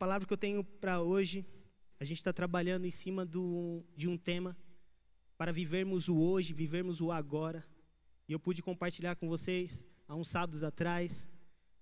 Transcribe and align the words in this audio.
palavra 0.00 0.26
que 0.26 0.32
eu 0.32 0.38
tenho 0.38 0.64
para 0.64 1.02
hoje, 1.02 1.44
a 1.98 2.04
gente 2.04 2.16
está 2.16 2.32
trabalhando 2.32 2.86
em 2.86 2.90
cima 2.90 3.26
do, 3.26 3.84
de 3.94 4.08
um 4.08 4.16
tema 4.16 4.56
para 5.36 5.52
vivermos 5.52 6.08
o 6.08 6.16
hoje, 6.16 6.54
vivermos 6.54 7.02
o 7.02 7.12
agora. 7.12 7.62
E 8.26 8.32
eu 8.32 8.40
pude 8.40 8.62
compartilhar 8.62 9.16
com 9.16 9.28
vocês 9.28 9.84
há 10.08 10.14
uns 10.14 10.28
sábados 10.28 10.64
atrás 10.64 11.28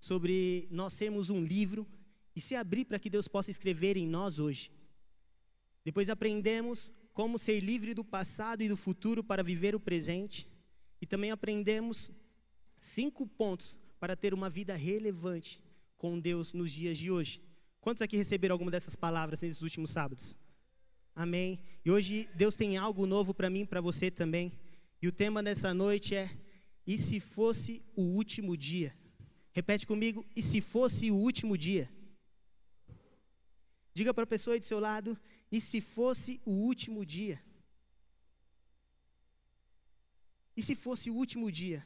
sobre 0.01 0.67
nós 0.69 0.95
sermos 0.95 1.31
um 1.31 1.45
livro 1.45 1.87
e 2.35 2.41
se 2.41 2.57
abrir 2.57 2.87
para 2.87 2.99
que 2.99 3.09
Deus 3.09 3.29
possa 3.29 3.53
escrever 3.53 3.97
em 3.97 4.09
nós 4.09 4.41
hoje. 4.41 4.73
Depois 5.85 6.11
aprendemos 6.11 6.93
como 7.13 7.39
ser 7.39 7.61
livre 7.61 7.95
do 7.95 8.05
passado 8.05 8.65
e 8.65 8.69
do 8.69 8.77
futuro 8.77 9.23
para 9.23 9.45
viver 9.45 9.77
o 9.77 9.81
presente. 9.81 10.45
E 11.01 11.07
também 11.07 11.31
aprendemos 11.31 12.11
cinco 12.81 13.29
pontos 13.29 13.79
para 14.01 14.17
ter 14.17 14.35
uma 14.35 14.51
vida 14.51 14.75
relevante 14.75 15.63
com 15.97 16.19
Deus 16.19 16.53
nos 16.53 16.73
dias 16.73 16.99
de 16.99 17.13
hoje. 17.13 17.47
Quantos 17.89 18.03
aqui 18.03 18.19
receberam 18.19 18.53
alguma 18.53 18.71
dessas 18.71 18.95
palavras 18.95 19.41
nesses 19.41 19.63
últimos 19.63 19.89
sábados? 19.89 20.37
Amém. 21.15 21.59
E 21.83 21.91
hoje 21.91 22.29
Deus 22.35 22.55
tem 22.55 22.77
algo 22.77 23.07
novo 23.07 23.33
para 23.33 23.49
mim 23.49 23.65
para 23.65 23.81
você 23.81 24.11
também. 24.11 24.53
E 25.01 25.09
o 25.09 25.11
tema 25.11 25.43
dessa 25.43 25.73
noite 25.73 26.15
é: 26.15 26.31
e 26.87 26.99
se 26.99 27.19
fosse 27.19 27.83
o 27.97 28.03
último 28.03 28.59
dia? 28.59 28.95
Repete 29.53 29.87
comigo: 29.87 30.27
e 30.37 30.43
se 30.43 30.61
fosse 30.61 31.11
o 31.11 31.15
último 31.15 31.57
dia? 31.57 31.91
Diga 33.95 34.13
para 34.13 34.25
a 34.25 34.27
pessoa 34.35 34.53
aí 34.53 34.61
do 34.61 34.67
seu 34.67 34.81
lado: 34.81 35.19
e 35.51 35.59
se 35.59 35.81
fosse 35.81 36.43
o 36.45 36.51
último 36.51 37.07
dia? 37.07 37.43
E 40.55 40.61
se 40.61 40.75
fosse 40.75 41.09
o 41.09 41.15
último 41.15 41.51
dia? 41.51 41.83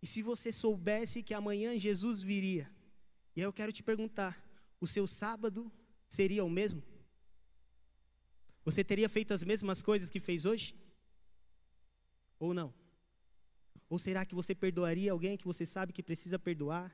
E 0.00 0.06
se 0.06 0.22
você 0.22 0.52
soubesse 0.52 1.20
que 1.20 1.34
amanhã 1.34 1.76
Jesus 1.76 2.22
viria? 2.22 2.70
E 3.34 3.40
aí 3.40 3.44
eu 3.44 3.52
quero 3.52 3.72
te 3.72 3.82
perguntar: 3.82 4.41
o 4.84 4.86
seu 4.94 5.06
sábado 5.06 5.60
seria 6.08 6.44
o 6.44 6.50
mesmo? 6.50 6.82
Você 8.64 8.82
teria 8.82 9.08
feito 9.08 9.32
as 9.32 9.44
mesmas 9.50 9.80
coisas 9.80 10.10
que 10.10 10.18
fez 10.28 10.44
hoje? 10.44 10.74
Ou 12.44 12.52
não? 12.52 12.74
Ou 13.88 13.98
será 14.06 14.24
que 14.26 14.34
você 14.34 14.54
perdoaria 14.56 15.12
alguém 15.12 15.36
que 15.36 15.46
você 15.52 15.64
sabe 15.64 15.92
que 15.92 16.02
precisa 16.02 16.36
perdoar? 16.36 16.86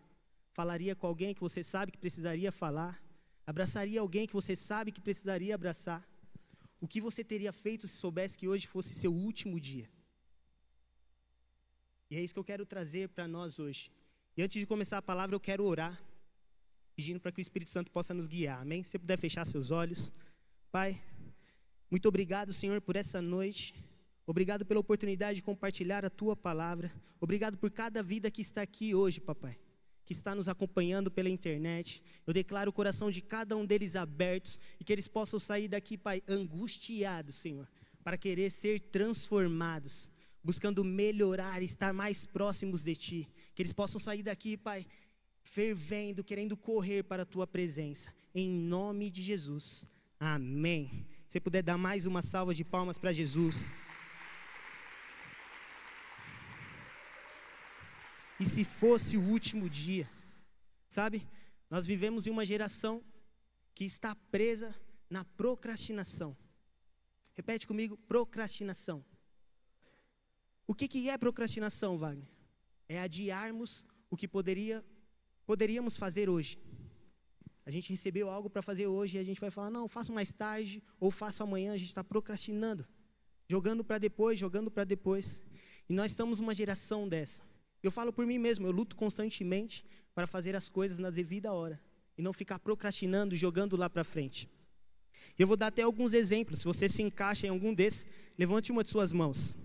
Falaria 0.58 0.95
com 0.95 1.06
alguém 1.06 1.33
que 1.34 1.41
você 1.41 1.62
sabe 1.62 1.91
que 1.91 2.05
precisaria 2.06 2.53
falar? 2.53 3.03
Abraçaria 3.47 4.00
alguém 4.02 4.27
que 4.27 4.34
você 4.41 4.55
sabe 4.55 4.92
que 4.92 5.00
precisaria 5.00 5.55
abraçar? 5.55 6.06
O 6.83 6.86
que 6.86 7.00
você 7.00 7.25
teria 7.25 7.52
feito 7.52 7.89
se 7.89 7.97
soubesse 7.97 8.36
que 8.36 8.48
hoje 8.48 8.67
fosse 8.67 8.95
seu 8.95 9.12
último 9.14 9.58
dia? 9.58 9.89
E 12.11 12.17
é 12.17 12.20
isso 12.23 12.34
que 12.34 12.41
eu 12.41 12.50
quero 12.52 12.67
trazer 12.67 13.08
para 13.08 13.27
nós 13.27 13.58
hoje. 13.58 13.91
E 14.36 14.42
antes 14.42 14.61
de 14.61 14.67
começar 14.67 14.98
a 14.98 15.08
palavra, 15.11 15.34
eu 15.34 15.41
quero 15.41 15.64
orar 15.64 15.98
pedindo 16.99 17.21
para 17.21 17.31
que 17.31 17.41
o 17.41 17.41
Espírito 17.41 17.71
Santo 17.71 17.93
possa 17.93 18.13
nos 18.13 18.27
guiar. 18.27 18.61
Amém? 18.61 18.83
Se 18.83 18.91
você 18.91 18.99
puder 18.99 19.17
fechar 19.17 19.45
seus 19.45 19.71
olhos. 19.71 20.11
Pai, 20.73 21.01
muito 21.89 22.09
obrigado, 22.09 22.53
Senhor, 22.53 22.81
por 22.81 22.97
essa 22.97 23.23
noite. 23.23 23.73
Obrigado 24.27 24.67
pela 24.67 24.81
oportunidade 24.81 25.37
de 25.37 25.43
compartilhar 25.45 26.05
a 26.05 26.11
tua 26.11 26.35
palavra. 26.35 26.93
Obrigado 27.21 27.57
por 27.57 27.71
cada 27.71 28.03
vida 28.03 28.33
que 28.33 28.43
está 28.43 28.63
aqui 28.63 28.97
hoje, 28.97 29.21
papai, 29.21 29.57
que 30.05 30.13
está 30.13 30.35
nos 30.35 30.49
acompanhando 30.49 31.09
pela 31.09 31.29
internet. 31.29 32.03
Eu 32.27 32.35
declaro 32.35 32.71
o 32.71 32.73
coração 32.73 33.13
de 33.13 33.23
cada 33.23 33.57
um 33.57 33.65
deles 33.65 33.95
abertos 33.95 34.59
e 34.81 34.83
que 34.83 34.93
eles 34.93 35.07
possam 35.07 35.39
sair 35.39 35.69
daqui, 35.69 35.97
pai, 35.97 36.21
angustiados, 36.27 37.37
Senhor, 37.37 37.69
para 38.03 38.19
querer 38.19 38.51
ser 38.51 38.81
transformados, 38.81 40.11
buscando 40.43 40.83
melhorar, 40.83 41.63
estar 41.63 41.93
mais 41.93 42.27
próximos 42.27 42.83
de 42.83 42.97
ti. 42.97 43.29
Que 43.55 43.63
eles 43.63 43.73
possam 43.73 44.01
sair 44.01 44.25
daqui, 44.25 44.57
pai, 44.57 44.85
fervendo, 45.53 46.25
querendo 46.25 46.57
correr 46.57 47.03
para 47.03 47.23
a 47.23 47.27
tua 47.27 47.47
presença. 47.47 48.13
Em 48.35 48.51
nome 48.51 49.11
de 49.11 49.23
Jesus. 49.23 49.89
Amém. 50.19 51.07
Se 51.29 51.41
puder 51.41 51.63
dar 51.63 51.79
mais 51.79 52.07
uma 52.07 52.23
salva 52.23 52.55
de 52.55 52.65
palmas 52.65 52.99
para 52.99 53.13
Jesus. 53.13 53.75
E 58.41 58.47
se 58.47 58.64
fosse 58.64 59.17
o 59.17 59.23
último 59.23 59.69
dia, 59.69 60.08
sabe? 60.89 61.27
Nós 61.69 61.87
vivemos 61.87 62.27
em 62.27 62.31
uma 62.31 62.45
geração 62.45 63.03
que 63.75 63.85
está 63.85 64.14
presa 64.14 64.75
na 65.11 65.25
procrastinação. 65.25 66.37
Repete 67.35 67.67
comigo: 67.67 67.97
procrastinação. 67.97 69.05
O 70.67 70.75
que, 70.75 70.87
que 70.87 71.11
é 71.11 71.19
procrastinação, 71.19 71.98
Wagner? 71.98 72.29
É 72.89 73.01
adiarmos 73.01 73.85
o 74.11 74.17
que 74.17 74.29
poderia 74.29 74.85
poderíamos 75.48 75.97
fazer 75.97 76.29
hoje. 76.29 76.59
A 77.64 77.70
gente 77.70 77.89
recebeu 77.89 78.29
algo 78.29 78.51
para 78.51 78.61
fazer 78.61 78.86
hoje 78.86 79.17
e 79.17 79.20
a 79.20 79.25
gente 79.25 79.41
vai 79.41 79.51
falar, 79.51 79.70
não, 79.70 79.89
faço 79.89 80.13
mais 80.13 80.31
tarde 80.31 80.83
ou 81.01 81.11
faço 81.11 81.42
amanhã, 81.42 81.73
a 81.73 81.77
gente 81.79 81.89
está 81.89 82.05
procrastinando, 82.05 82.86
jogando 83.48 83.83
para 83.83 83.97
depois, 83.97 84.39
jogando 84.39 84.70
para 84.70 84.85
depois. 84.85 85.41
E 85.89 85.95
nós 85.95 86.11
estamos 86.11 86.39
numa 86.39 86.55
geração 86.55 87.08
dessa. 87.08 87.42
Eu 87.83 87.91
falo 87.91 88.13
por 88.13 88.27
mim 88.27 88.37
mesmo, 88.37 88.67
eu 88.67 88.70
luto 88.70 88.95
constantemente 88.95 89.87
para 90.14 90.27
fazer 90.27 90.55
as 90.55 90.69
coisas 90.69 90.98
na 90.98 91.08
devida 91.08 91.51
hora 91.51 91.81
e 92.19 92.20
não 92.20 92.35
ficar 92.35 92.58
procrastinando, 92.58 93.35
jogando 93.35 93.75
lá 93.75 93.89
para 93.89 94.05
frente. 94.05 94.51
Eu 95.39 95.47
vou 95.47 95.57
dar 95.57 95.69
até 95.69 95.81
alguns 95.81 96.13
exemplos, 96.13 96.58
se 96.58 96.67
você 96.67 96.91
se 96.91 97.01
encaixa 97.01 97.47
em 97.47 97.51
algum 97.51 97.73
desses, 97.73 98.07
levante 98.37 98.70
uma 98.70 98.85
de 98.85 98.91
suas 98.91 99.14
mãos. 99.14 99.57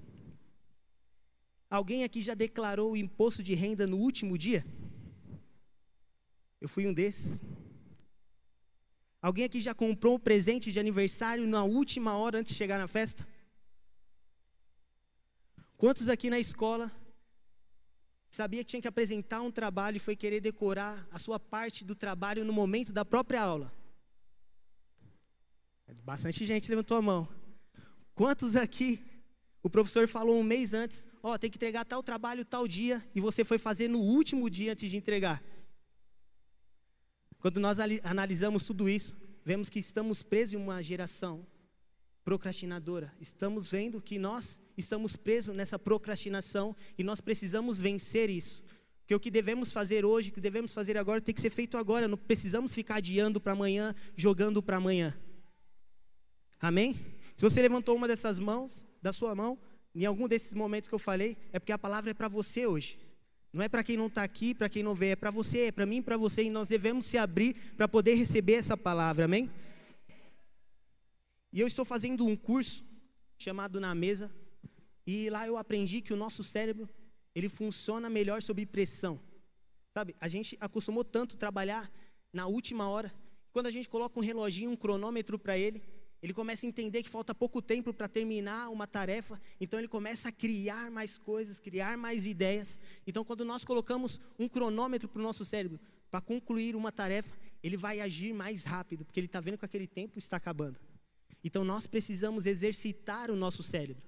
Alguém 1.69 2.05
aqui 2.05 2.21
já 2.21 2.35
declarou 2.35 2.93
o 2.93 2.97
imposto 2.97 3.43
de 3.43 3.53
renda 3.53 3.85
no 3.85 3.97
último 3.97 4.37
dia? 4.37 4.65
Eu 6.63 6.69
fui 6.69 6.87
um 6.87 6.93
desses. 6.93 7.41
Alguém 9.21 9.43
aqui 9.43 9.59
já 9.59 9.73
comprou 9.73 10.15
um 10.15 10.19
presente 10.27 10.71
de 10.71 10.79
aniversário 10.79 11.45
na 11.45 11.61
última 11.65 12.15
hora 12.15 12.37
antes 12.39 12.53
de 12.53 12.57
chegar 12.57 12.77
na 12.77 12.87
festa? 12.87 13.27
Quantos 15.75 16.07
aqui 16.07 16.29
na 16.29 16.39
escola 16.39 16.89
sabia 18.29 18.63
que 18.63 18.69
tinha 18.69 18.81
que 18.81 18.87
apresentar 18.87 19.41
um 19.41 19.51
trabalho 19.51 19.97
e 19.97 19.99
foi 19.99 20.15
querer 20.15 20.39
decorar 20.39 21.05
a 21.11 21.19
sua 21.19 21.37
parte 21.37 21.83
do 21.83 21.93
trabalho 21.93 22.45
no 22.45 22.53
momento 22.53 22.93
da 22.93 23.03
própria 23.03 23.41
aula? 23.41 23.69
Bastante 26.05 26.45
gente 26.45 26.69
levantou 26.69 26.95
a 26.95 27.01
mão. 27.01 27.27
Quantos 28.15 28.55
aqui 28.55 29.01
o 29.61 29.69
professor 29.69 30.07
falou 30.07 30.39
um 30.39 30.43
mês 30.43 30.73
antes, 30.73 31.05
ó, 31.21 31.33
oh, 31.33 31.37
tem 31.37 31.49
que 31.51 31.57
entregar 31.57 31.83
tal 31.83 32.01
trabalho 32.01 32.45
tal 32.45 32.65
dia 32.69 33.05
e 33.13 33.19
você 33.19 33.43
foi 33.43 33.57
fazer 33.57 33.89
no 33.89 33.99
último 33.99 34.49
dia 34.49 34.71
antes 34.71 34.89
de 34.89 34.95
entregar? 34.95 35.43
Quando 37.43 37.59
nós 37.59 37.77
analisamos 38.05 38.63
tudo 38.63 38.87
isso, 38.87 39.17
vemos 39.43 39.69
que 39.69 39.77
estamos 39.77 40.23
presos 40.23 40.53
em 40.53 40.55
uma 40.55 40.81
geração 40.81 41.45
procrastinadora. 42.23 43.13
Estamos 43.19 43.69
vendo 43.69 44.01
que 44.01 44.17
nós 44.17 44.61
estamos 44.77 45.17
presos 45.17 45.53
nessa 45.53 45.77
procrastinação 45.77 46.73
e 46.97 47.03
nós 47.03 47.19
precisamos 47.19 47.81
vencer 47.81 48.29
isso. 48.29 48.63
Que 49.05 49.13
o 49.13 49.19
que 49.19 49.29
devemos 49.29 49.73
fazer 49.73 50.05
hoje, 50.05 50.29
o 50.29 50.33
que 50.33 50.39
devemos 50.39 50.71
fazer 50.71 50.97
agora, 50.97 51.19
tem 51.19 51.35
que 51.35 51.41
ser 51.41 51.49
feito 51.49 51.75
agora. 51.75 52.07
Não 52.07 52.17
precisamos 52.17 52.73
ficar 52.73 52.95
adiando 52.95 53.41
para 53.41 53.51
amanhã, 53.51 53.93
jogando 54.15 54.63
para 54.63 54.77
amanhã. 54.77 55.13
Amém? 56.61 56.95
Se 57.35 57.43
você 57.43 57.61
levantou 57.61 57.93
uma 57.93 58.07
dessas 58.07 58.39
mãos, 58.39 58.85
da 59.01 59.11
sua 59.11 59.35
mão, 59.35 59.59
em 59.93 60.05
algum 60.05 60.29
desses 60.29 60.53
momentos 60.53 60.87
que 60.87 60.95
eu 60.95 60.99
falei, 60.99 61.35
é 61.51 61.59
porque 61.59 61.73
a 61.73 61.77
palavra 61.77 62.11
é 62.11 62.13
para 62.13 62.29
você 62.29 62.65
hoje. 62.65 62.97
Não 63.53 63.63
é 63.63 63.69
para 63.69 63.83
quem 63.83 63.95
não 63.95 64.07
está 64.07 64.23
aqui, 64.23 64.55
para 64.55 64.67
quem 64.67 64.81
não 64.81 64.95
vê, 64.95 65.09
é 65.09 65.15
para 65.15 65.29
você, 65.29 65.67
é 65.67 65.71
para 65.71 65.85
mim, 65.85 66.01
para 66.01 66.17
você, 66.17 66.41
e 66.41 66.49
nós 66.49 66.67
devemos 66.67 67.05
se 67.05 67.19
abrir 67.19 67.53
para 67.77 67.87
poder 67.87 68.15
receber 68.15 68.53
essa 68.53 68.75
palavra, 68.75 69.25
amém? 69.25 69.47
E 71.51 71.61
eu 71.61 71.67
estou 71.67 71.85
fazendo 71.85 72.25
um 72.25 72.35
curso 72.35 72.83
chamado 73.37 73.79
Na 73.79 73.93
Mesa, 73.93 74.31
e 75.05 75.29
lá 75.29 75.45
eu 75.45 75.55
aprendi 75.55 76.01
que 76.01 76.11
o 76.11 76.17
nosso 76.17 76.43
cérebro, 76.43 76.89
ele 77.35 77.47
funciona 77.47 78.09
melhor 78.09 78.41
sob 78.41 78.65
pressão. 78.65 79.19
Sabe, 79.93 80.15
a 80.19 80.27
gente 80.27 80.57
acostumou 80.59 81.03
tanto 81.03 81.37
trabalhar 81.37 81.91
na 82.33 82.47
última 82.47 82.89
hora, 82.89 83.13
quando 83.51 83.67
a 83.67 83.71
gente 83.71 83.87
coloca 83.87 84.19
um 84.19 84.23
reloginho, 84.23 84.71
um 84.71 84.75
cronômetro 84.75 85.37
para 85.37 85.55
ele, 85.55 85.83
ele 86.23 86.33
começa 86.33 86.65
a 86.65 86.69
entender 86.69 87.03
que 87.03 87.09
falta 87.09 87.35
pouco 87.35 87.61
tempo 87.61 87.93
para 87.93 88.07
terminar 88.07 88.69
uma 88.69 88.87
tarefa, 88.87 89.37
então 89.59 89.77
ele 89.77 89.89
começa 89.89 90.29
a 90.29 90.31
criar 90.31 90.89
mais 90.89 91.17
coisas, 91.17 91.59
criar 91.59 91.97
mais 91.97 92.25
ideias. 92.25 92.79
Então, 93.05 93.25
quando 93.25 93.43
nós 93.43 93.65
colocamos 93.65 94.21
um 94.39 94.47
cronômetro 94.47 95.09
para 95.09 95.19
o 95.19 95.21
nosso 95.21 95.43
cérebro 95.43 95.77
para 96.09 96.21
concluir 96.21 96.77
uma 96.77 96.93
tarefa, 96.93 97.35
ele 97.61 97.75
vai 97.75 97.99
agir 97.99 98.33
mais 98.33 98.63
rápido, 98.63 99.03
porque 99.03 99.19
ele 99.19 99.27
está 99.27 99.41
vendo 99.41 99.57
que 99.57 99.65
aquele 99.65 99.85
tempo 99.85 100.17
está 100.17 100.37
acabando. 100.37 100.79
Então, 101.43 101.65
nós 101.65 101.85
precisamos 101.85 102.45
exercitar 102.45 103.29
o 103.29 103.35
nosso 103.35 103.61
cérebro 103.61 104.01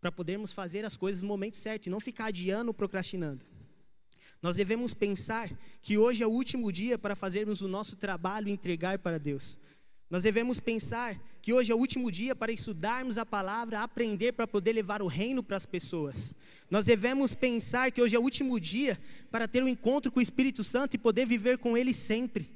para 0.00 0.10
podermos 0.10 0.50
fazer 0.50 0.86
as 0.86 0.96
coisas 0.96 1.20
no 1.20 1.28
momento 1.28 1.58
certo 1.58 1.88
e 1.88 1.90
não 1.90 2.00
ficar 2.00 2.26
adiando 2.26 2.70
ou 2.70 2.74
procrastinando. 2.74 3.44
Nós 4.40 4.56
devemos 4.56 4.94
pensar 4.94 5.50
que 5.82 5.98
hoje 5.98 6.22
é 6.22 6.26
o 6.26 6.30
último 6.30 6.72
dia 6.72 6.96
para 6.96 7.14
fazermos 7.14 7.60
o 7.60 7.68
nosso 7.68 7.96
trabalho 7.96 8.48
e 8.48 8.52
entregar 8.52 8.98
para 8.98 9.18
Deus. 9.18 9.58
Nós 10.14 10.22
devemos 10.22 10.60
pensar 10.60 11.20
que 11.42 11.52
hoje 11.52 11.72
é 11.72 11.74
o 11.74 11.78
último 11.78 12.08
dia 12.08 12.36
para 12.36 12.52
estudarmos 12.52 13.18
a 13.18 13.26
palavra, 13.26 13.80
aprender 13.80 14.30
para 14.30 14.46
poder 14.46 14.72
levar 14.72 15.02
o 15.02 15.08
reino 15.08 15.42
para 15.42 15.56
as 15.56 15.66
pessoas. 15.66 16.32
Nós 16.70 16.84
devemos 16.84 17.34
pensar 17.34 17.90
que 17.90 18.00
hoje 18.00 18.14
é 18.14 18.18
o 18.20 18.22
último 18.22 18.60
dia 18.60 18.96
para 19.28 19.48
ter 19.48 19.60
um 19.60 19.66
encontro 19.66 20.12
com 20.12 20.20
o 20.20 20.22
Espírito 20.22 20.62
Santo 20.62 20.94
e 20.94 20.98
poder 20.98 21.26
viver 21.26 21.58
com 21.58 21.76
Ele 21.76 21.92
sempre. 21.92 22.48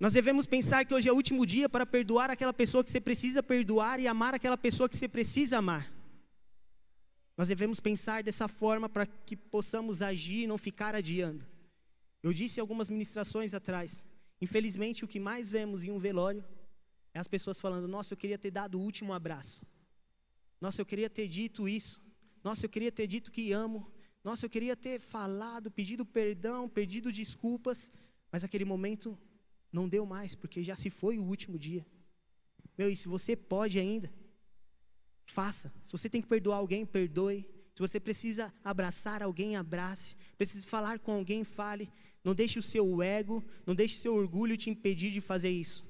Nós 0.00 0.14
devemos 0.14 0.46
pensar 0.46 0.86
que 0.86 0.94
hoje 0.94 1.10
é 1.10 1.12
o 1.12 1.14
último 1.14 1.44
dia 1.44 1.68
para 1.68 1.84
perdoar 1.84 2.30
aquela 2.30 2.54
pessoa 2.54 2.82
que 2.82 2.90
você 2.90 3.02
precisa 3.02 3.42
perdoar 3.42 4.00
e 4.00 4.08
amar 4.08 4.32
aquela 4.32 4.56
pessoa 4.56 4.88
que 4.88 4.96
você 4.96 5.06
precisa 5.06 5.58
amar. 5.58 5.92
Nós 7.36 7.48
devemos 7.48 7.80
pensar 7.80 8.22
dessa 8.22 8.48
forma 8.48 8.88
para 8.88 9.04
que 9.04 9.36
possamos 9.36 10.00
agir 10.00 10.44
e 10.44 10.46
não 10.46 10.56
ficar 10.56 10.94
adiando. 10.94 11.44
Eu 12.22 12.32
disse 12.32 12.58
algumas 12.58 12.88
ministrações 12.88 13.52
atrás. 13.52 14.06
Infelizmente, 14.40 15.04
o 15.04 15.08
que 15.08 15.20
mais 15.20 15.50
vemos 15.50 15.84
em 15.84 15.90
um 15.90 15.98
velório 15.98 16.42
é 17.14 17.18
as 17.18 17.28
pessoas 17.28 17.60
falando: 17.60 17.86
Nossa, 17.88 18.12
eu 18.12 18.16
queria 18.16 18.38
ter 18.38 18.50
dado 18.50 18.78
o 18.78 18.82
último 18.82 19.12
abraço. 19.12 19.62
Nossa, 20.60 20.80
eu 20.80 20.86
queria 20.86 21.10
ter 21.10 21.28
dito 21.28 21.68
isso. 21.68 22.00
Nossa, 22.42 22.64
eu 22.66 22.70
queria 22.70 22.92
ter 22.92 23.06
dito 23.06 23.30
que 23.30 23.52
amo. 23.52 23.90
Nossa, 24.22 24.46
eu 24.46 24.50
queria 24.50 24.76
ter 24.76 25.00
falado, 25.00 25.70
pedido 25.70 26.04
perdão, 26.04 26.68
pedido 26.68 27.10
desculpas. 27.10 27.92
Mas 28.30 28.44
aquele 28.44 28.64
momento 28.64 29.18
não 29.72 29.88
deu 29.88 30.06
mais, 30.06 30.34
porque 30.34 30.62
já 30.62 30.76
se 30.76 30.88
foi 30.90 31.18
o 31.18 31.24
último 31.24 31.58
dia. 31.58 31.84
Meu, 32.78 32.90
e 32.90 32.96
se 32.96 33.08
você 33.08 33.34
pode 33.34 33.78
ainda, 33.78 34.12
faça. 35.26 35.72
Se 35.84 35.92
você 35.92 36.08
tem 36.08 36.22
que 36.22 36.28
perdoar 36.28 36.56
alguém, 36.56 36.86
perdoe. 36.86 37.46
Se 37.74 37.80
você 37.80 37.98
precisa 37.98 38.52
abraçar 38.62 39.22
alguém, 39.22 39.56
abrace. 39.56 40.16
Precisa 40.36 40.66
falar 40.66 40.98
com 40.98 41.12
alguém, 41.12 41.42
fale. 41.42 41.90
Não 42.22 42.34
deixe 42.34 42.58
o 42.58 42.62
seu 42.62 43.02
ego, 43.02 43.44
não 43.66 43.74
deixe 43.74 43.96
o 43.96 43.98
seu 43.98 44.14
orgulho 44.14 44.56
te 44.56 44.70
impedir 44.70 45.10
de 45.10 45.20
fazer 45.20 45.50
isso. 45.50 45.84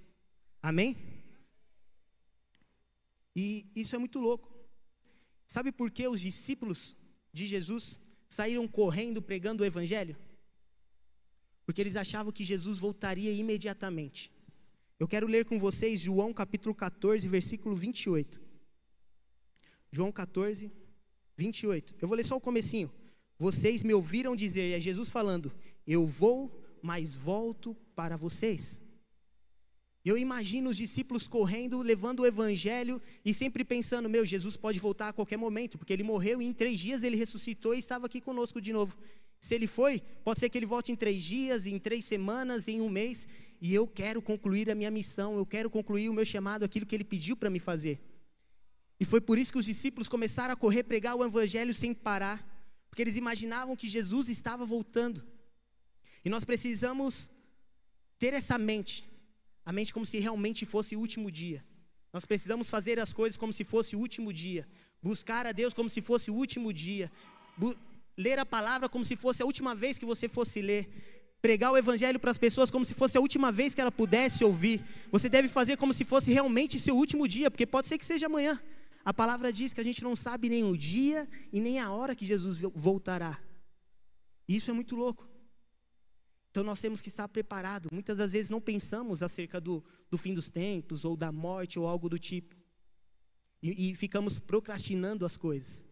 Amém? 0.62 0.96
E 3.34 3.66
isso 3.74 3.94
é 3.94 3.98
muito 3.98 4.18
louco. 4.18 4.52
Sabe 5.46 5.72
por 5.72 5.90
que 5.90 6.06
os 6.06 6.20
discípulos 6.20 6.96
de 7.32 7.46
Jesus 7.46 8.00
saíram 8.28 8.66
correndo 8.66 9.22
pregando 9.22 9.62
o 9.62 9.66
evangelho? 9.66 10.16
Porque 11.64 11.80
eles 11.80 11.96
achavam 11.96 12.32
que 12.32 12.44
Jesus 12.44 12.78
voltaria 12.78 13.32
imediatamente. 13.32 14.30
Eu 14.98 15.08
quero 15.08 15.26
ler 15.26 15.44
com 15.44 15.58
vocês 15.58 16.00
João 16.00 16.32
capítulo 16.32 16.74
14, 16.74 17.26
versículo 17.28 17.74
28. 17.74 18.40
João 19.90 20.10
14, 20.10 20.70
28. 21.36 21.96
Eu 22.00 22.08
vou 22.08 22.16
ler 22.16 22.24
só 22.24 22.36
o 22.36 22.40
comecinho. 22.40 22.92
Vocês 23.38 23.82
me 23.82 23.94
ouviram 23.94 24.36
dizer, 24.36 24.70
e 24.70 24.74
é 24.74 24.80
Jesus 24.80 25.10
falando: 25.10 25.52
Eu 25.86 26.06
vou, 26.06 26.62
mas 26.82 27.14
volto 27.14 27.74
para 27.94 28.16
vocês. 28.16 28.81
Eu 30.04 30.18
imagino 30.18 30.70
os 30.70 30.76
discípulos 30.76 31.28
correndo, 31.28 31.80
levando 31.80 32.20
o 32.20 32.26
evangelho 32.26 33.00
e 33.24 33.32
sempre 33.32 33.64
pensando: 33.64 34.08
Meu, 34.08 34.26
Jesus 34.26 34.56
pode 34.56 34.80
voltar 34.80 35.08
a 35.10 35.12
qualquer 35.12 35.36
momento, 35.36 35.78
porque 35.78 35.92
ele 35.92 36.02
morreu 36.02 36.42
e 36.42 36.44
em 36.44 36.52
três 36.52 36.80
dias 36.80 37.04
ele 37.04 37.16
ressuscitou 37.16 37.74
e 37.74 37.78
estava 37.78 38.06
aqui 38.06 38.20
conosco 38.20 38.60
de 38.60 38.72
novo. 38.72 38.96
Se 39.40 39.54
ele 39.54 39.66
foi, 39.66 40.00
pode 40.24 40.40
ser 40.40 40.48
que 40.48 40.58
ele 40.58 40.66
volte 40.66 40.92
em 40.92 40.96
três 40.96 41.22
dias, 41.22 41.66
em 41.66 41.78
três 41.78 42.04
semanas, 42.04 42.68
em 42.68 42.80
um 42.80 42.88
mês, 42.88 43.26
e 43.60 43.72
eu 43.74 43.86
quero 43.86 44.20
concluir 44.20 44.70
a 44.70 44.74
minha 44.74 44.90
missão, 44.90 45.36
eu 45.36 45.46
quero 45.46 45.68
concluir 45.70 46.08
o 46.08 46.14
meu 46.14 46.24
chamado, 46.24 46.64
aquilo 46.64 46.86
que 46.86 46.94
ele 46.94 47.04
pediu 47.04 47.36
para 47.36 47.50
me 47.50 47.58
fazer. 47.58 48.00
E 48.98 49.04
foi 49.04 49.20
por 49.20 49.38
isso 49.38 49.52
que 49.52 49.58
os 49.58 49.64
discípulos 49.64 50.08
começaram 50.08 50.54
a 50.54 50.56
correr 50.56 50.84
pregar 50.84 51.16
o 51.16 51.24
evangelho 51.24 51.74
sem 51.74 51.92
parar, 51.92 52.38
porque 52.88 53.02
eles 53.02 53.16
imaginavam 53.16 53.74
que 53.76 53.88
Jesus 53.88 54.28
estava 54.28 54.64
voltando. 54.64 55.24
E 56.24 56.30
nós 56.30 56.44
precisamos 56.44 57.30
ter 58.18 58.32
essa 58.32 58.56
mente, 58.56 59.04
a 59.64 59.72
mente 59.72 59.92
como 59.92 60.06
se 60.06 60.18
realmente 60.18 60.66
fosse 60.66 60.96
o 60.96 61.00
último 61.00 61.30
dia. 61.30 61.64
Nós 62.12 62.24
precisamos 62.24 62.68
fazer 62.68 62.98
as 63.00 63.12
coisas 63.12 63.36
como 63.36 63.52
se 63.52 63.64
fosse 63.64 63.96
o 63.96 63.98
último 63.98 64.32
dia, 64.32 64.68
buscar 65.02 65.46
a 65.46 65.52
Deus 65.52 65.72
como 65.72 65.88
se 65.88 66.00
fosse 66.00 66.30
o 66.30 66.34
último 66.34 66.72
dia, 66.72 67.10
ler 68.16 68.38
a 68.38 68.44
palavra 68.44 68.88
como 68.88 69.04
se 69.04 69.16
fosse 69.16 69.42
a 69.42 69.46
última 69.46 69.74
vez 69.74 69.98
que 69.98 70.04
você 70.04 70.28
fosse 70.28 70.60
ler, 70.60 70.88
pregar 71.40 71.72
o 71.72 71.76
evangelho 71.76 72.20
para 72.20 72.30
as 72.30 72.38
pessoas 72.38 72.70
como 72.70 72.84
se 72.84 72.94
fosse 72.94 73.16
a 73.16 73.20
última 73.20 73.50
vez 73.50 73.74
que 73.74 73.80
ela 73.80 73.90
pudesse 73.90 74.44
ouvir. 74.44 74.84
Você 75.10 75.28
deve 75.28 75.48
fazer 75.48 75.76
como 75.76 75.92
se 75.92 76.04
fosse 76.04 76.30
realmente 76.30 76.78
seu 76.78 76.94
último 76.94 77.26
dia, 77.26 77.50
porque 77.50 77.66
pode 77.66 77.88
ser 77.88 77.98
que 77.98 78.04
seja 78.04 78.26
amanhã. 78.26 78.60
A 79.04 79.12
palavra 79.12 79.52
diz 79.52 79.74
que 79.74 79.80
a 79.80 79.84
gente 79.84 80.04
não 80.04 80.14
sabe 80.14 80.48
nem 80.48 80.62
o 80.62 80.76
dia 80.76 81.28
e 81.52 81.60
nem 81.60 81.80
a 81.80 81.90
hora 81.90 82.14
que 82.14 82.24
Jesus 82.24 82.58
voltará. 82.74 83.40
Isso 84.46 84.70
é 84.70 84.74
muito 84.74 84.94
louco. 84.94 85.31
Então 86.52 86.62
nós 86.62 86.78
temos 86.78 87.00
que 87.00 87.08
estar 87.08 87.26
preparados. 87.28 87.90
Muitas 87.90 88.18
das 88.18 88.32
vezes 88.32 88.50
não 88.50 88.60
pensamos 88.60 89.22
acerca 89.22 89.58
do, 89.58 89.82
do 90.10 90.18
fim 90.18 90.34
dos 90.34 90.50
tempos, 90.50 91.02
ou 91.02 91.16
da 91.16 91.32
morte, 91.32 91.78
ou 91.78 91.88
algo 91.88 92.10
do 92.10 92.18
tipo. 92.18 92.54
E, 93.62 93.90
e 93.90 93.94
ficamos 93.94 94.38
procrastinando 94.38 95.24
as 95.24 95.34
coisas. 95.34 95.86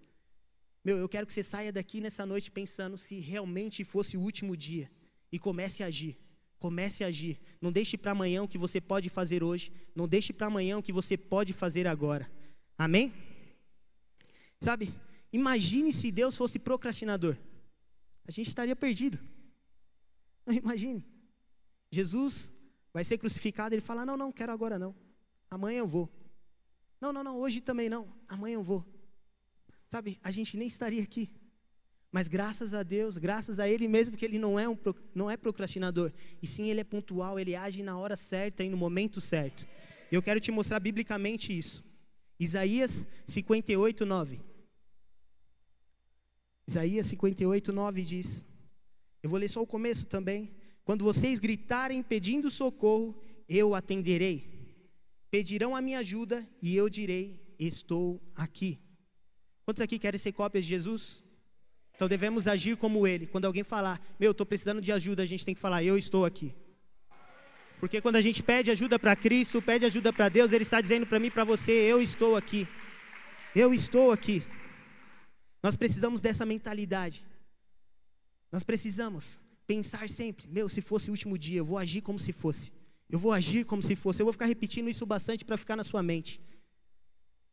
Meu, 0.84 0.98
eu 0.98 1.08
quero 1.08 1.26
que 1.26 1.32
você 1.32 1.42
saia 1.42 1.72
daqui 1.72 1.98
nessa 1.98 2.26
noite 2.26 2.50
pensando 2.50 2.98
se 2.98 3.20
realmente 3.20 3.84
fosse 3.84 4.18
o 4.18 4.20
último 4.20 4.54
dia. 4.54 4.90
E 5.32 5.38
comece 5.38 5.82
a 5.82 5.86
agir. 5.86 6.18
Comece 6.58 7.04
a 7.04 7.06
agir. 7.06 7.40
Não 7.58 7.72
deixe 7.72 7.96
para 7.96 8.12
amanhã 8.12 8.42
o 8.42 8.48
que 8.48 8.58
você 8.58 8.82
pode 8.82 9.08
fazer 9.08 9.42
hoje. 9.42 9.72
Não 9.94 10.06
deixe 10.06 10.30
para 10.30 10.48
amanhã 10.48 10.76
o 10.76 10.82
que 10.82 10.92
você 10.92 11.16
pode 11.16 11.54
fazer 11.54 11.86
agora. 11.86 12.30
Amém? 12.76 13.14
Sabe, 14.60 14.92
imagine 15.32 15.90
se 15.90 16.12
Deus 16.12 16.36
fosse 16.36 16.58
procrastinador. 16.58 17.34
A 18.28 18.30
gente 18.30 18.48
estaria 18.48 18.76
perdido. 18.76 19.18
Imagine. 20.62 21.04
Jesus 21.90 22.52
vai 22.92 23.04
ser 23.04 23.18
crucificado, 23.18 23.74
ele 23.74 23.82
fala: 23.82 24.06
Não, 24.06 24.16
não, 24.16 24.32
quero 24.32 24.52
agora 24.52 24.78
não. 24.78 24.94
Amanhã 25.50 25.78
eu 25.78 25.88
vou. 25.88 26.08
Não, 27.00 27.12
não, 27.12 27.24
não, 27.24 27.38
hoje 27.38 27.60
também 27.60 27.88
não. 27.88 28.12
Amanhã 28.28 28.54
eu 28.54 28.62
vou. 28.62 28.84
Sabe, 29.88 30.18
a 30.22 30.30
gente 30.30 30.56
nem 30.56 30.68
estaria 30.68 31.02
aqui. 31.02 31.30
Mas 32.12 32.28
graças 32.28 32.74
a 32.74 32.82
Deus, 32.82 33.16
graças 33.16 33.60
a 33.60 33.68
Ele 33.68 33.86
mesmo, 33.86 34.12
porque 34.12 34.24
Ele 34.24 34.38
não 34.38 34.58
é, 34.58 34.68
um, 34.68 34.76
não 35.14 35.30
é 35.30 35.36
procrastinador. 35.36 36.12
E 36.42 36.46
sim, 36.46 36.68
Ele 36.68 36.80
é 36.80 36.84
pontual, 36.84 37.38
Ele 37.38 37.54
age 37.54 37.82
na 37.82 37.96
hora 37.96 38.16
certa 38.16 38.64
e 38.64 38.68
no 38.68 38.76
momento 38.76 39.20
certo. 39.20 39.66
Eu 40.10 40.22
quero 40.22 40.40
te 40.40 40.50
mostrar 40.50 40.80
biblicamente 40.80 41.56
isso. 41.56 41.84
Isaías 42.38 43.06
58, 43.26 44.04
9. 44.04 44.40
Isaías 46.66 47.06
58, 47.06 47.72
9 47.72 48.04
diz: 48.04 48.44
Eu 49.22 49.30
vou 49.30 49.38
ler 49.38 49.48
só 49.48 49.62
o 49.62 49.66
começo 49.66 50.06
também. 50.06 50.50
Quando 50.84 51.04
vocês 51.04 51.38
gritarem 51.38 52.02
pedindo 52.02 52.50
socorro, 52.50 53.20
eu 53.48 53.74
atenderei. 53.74 54.48
Pedirão 55.30 55.76
a 55.76 55.80
minha 55.80 55.98
ajuda 55.98 56.48
e 56.62 56.74
eu 56.74 56.88
direi: 56.88 57.40
Estou 57.58 58.20
aqui. 58.34 58.78
Quantos 59.64 59.80
aqui 59.80 59.98
querem 59.98 60.18
ser 60.18 60.32
cópias 60.32 60.64
de 60.64 60.70
Jesus? 60.70 61.22
Então 61.94 62.08
devemos 62.08 62.48
agir 62.48 62.76
como 62.76 63.06
ele. 63.06 63.26
Quando 63.26 63.44
alguém 63.44 63.62
falar, 63.62 64.00
meu, 64.18 64.30
estou 64.30 64.46
precisando 64.46 64.80
de 64.80 64.90
ajuda, 64.90 65.22
a 65.22 65.26
gente 65.26 65.44
tem 65.44 65.54
que 65.54 65.60
falar, 65.60 65.84
eu 65.84 65.98
estou 65.98 66.24
aqui. 66.24 66.54
Porque 67.78 68.00
quando 68.00 68.16
a 68.16 68.20
gente 68.20 68.42
pede 68.42 68.70
ajuda 68.70 68.98
para 68.98 69.14
Cristo, 69.14 69.62
pede 69.62 69.84
ajuda 69.84 70.12
para 70.12 70.28
Deus, 70.28 70.52
Ele 70.52 70.62
está 70.62 70.80
dizendo 70.80 71.06
para 71.06 71.18
mim 71.20 71.28
e 71.28 71.30
para 71.30 71.44
você: 71.44 71.72
Eu 71.72 72.00
estou 72.00 72.36
aqui. 72.36 72.66
Eu 73.54 73.72
estou 73.72 74.12
aqui. 74.12 74.42
Nós 75.62 75.76
precisamos 75.76 76.20
dessa 76.20 76.46
mentalidade. 76.46 77.24
Nós 78.52 78.62
precisamos 78.62 79.40
pensar 79.66 80.08
sempre: 80.08 80.48
Meu, 80.48 80.68
se 80.68 80.80
fosse 80.80 81.10
o 81.10 81.12
último 81.12 81.36
dia, 81.38 81.58
eu 81.58 81.64
vou 81.64 81.78
agir 81.78 82.00
como 82.00 82.18
se 82.18 82.32
fosse. 82.32 82.72
Eu 83.08 83.18
vou 83.18 83.32
agir 83.32 83.64
como 83.64 83.82
se 83.82 83.96
fosse. 83.96 84.20
Eu 84.20 84.26
vou 84.26 84.32
ficar 84.32 84.46
repetindo 84.46 84.88
isso 84.88 85.04
bastante 85.04 85.44
para 85.44 85.56
ficar 85.56 85.76
na 85.76 85.84
sua 85.84 86.02
mente. 86.02 86.40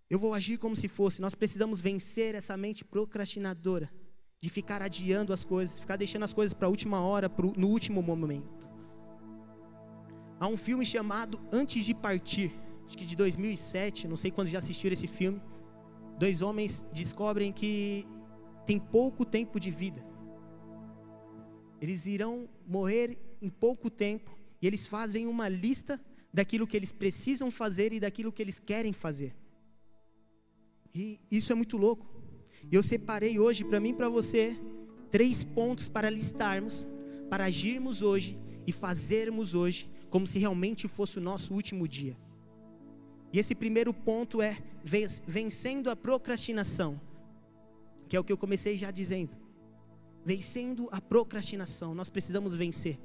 Eu 0.10 0.20
vou 0.20 0.34
agir 0.34 0.58
como 0.58 0.76
se 0.76 0.88
fosse. 0.88 1.22
Nós 1.22 1.36
precisamos 1.36 1.82
vencer 1.82 2.36
essa 2.36 2.56
mente 2.56 2.86
procrastinadora 2.86 3.92
de 4.40 4.50
ficar 4.50 4.82
adiando 4.82 5.34
as 5.34 5.44
coisas, 5.44 5.80
ficar 5.80 5.96
deixando 5.96 6.24
as 6.24 6.34
coisas 6.34 6.54
para 6.54 6.68
a 6.68 6.70
última 6.70 7.02
hora, 7.02 7.30
pro, 7.30 7.54
no 7.58 7.68
último 7.68 8.02
momento. 8.02 8.68
Há 10.40 10.48
um 10.48 10.58
filme 10.58 10.86
chamado 10.86 11.40
Antes 11.52 11.84
de 11.84 11.96
Partir, 11.96 12.54
acho 12.86 12.96
que 12.96 13.04
de 13.04 13.16
2007, 13.16 14.08
não 14.08 14.16
sei 14.16 14.30
quando 14.30 14.50
já 14.50 14.60
assistiram 14.60 14.94
esse 14.94 15.08
filme. 15.08 15.42
Dois 16.20 16.44
homens 16.44 16.86
descobrem 16.94 17.52
que 17.52 18.06
tem 18.66 18.80
pouco 18.80 19.26
tempo 19.26 19.60
de 19.60 19.72
vida. 19.72 20.06
Eles 21.82 22.06
irão 22.06 22.50
morrer 22.66 23.18
em 23.42 23.50
pouco 23.50 23.90
tempo 23.90 24.38
e 24.62 24.68
eles 24.68 24.88
fazem 24.88 25.28
uma 25.28 25.48
lista 25.48 26.00
daquilo 26.34 26.68
que 26.68 26.76
eles 26.76 26.92
precisam 26.92 27.50
fazer 27.52 27.94
e 27.94 28.00
daquilo 28.00 28.32
que 28.32 28.42
eles 28.42 28.60
querem 28.60 28.94
fazer. 28.94 29.36
E 30.94 31.20
isso 31.32 31.52
é 31.52 31.56
muito 31.56 31.78
louco. 31.78 32.06
E 32.72 32.76
eu 32.76 32.84
separei 32.84 33.40
hoje 33.40 33.64
para 33.64 33.80
mim 33.80 33.90
e 33.90 33.94
para 33.94 34.10
você 34.10 34.58
três 35.12 35.44
pontos 35.44 35.88
para 35.88 36.10
listarmos, 36.10 36.88
para 37.30 37.46
agirmos 37.46 38.02
hoje 38.02 38.38
e 38.66 38.72
fazermos 38.72 39.54
hoje 39.54 39.90
como 40.10 40.26
se 40.26 40.40
realmente 40.40 40.88
fosse 40.88 41.18
o 41.18 41.22
nosso 41.22 41.54
último 41.54 41.88
dia. 41.88 42.18
E 43.32 43.40
esse 43.40 43.54
primeiro 43.54 43.94
ponto 43.94 44.42
é 44.42 44.58
vencendo 45.28 45.90
a 45.90 45.96
procrastinação, 45.96 47.00
que 48.08 48.16
é 48.16 48.20
o 48.20 48.24
que 48.24 48.32
eu 48.32 48.38
comecei 48.38 48.78
já 48.78 48.90
dizendo. 48.90 49.38
Vencendo 50.32 50.90
a 50.92 51.00
procrastinação, 51.14 51.90
nós 52.00 52.10
precisamos 52.10 52.54
vencer. 52.64 53.00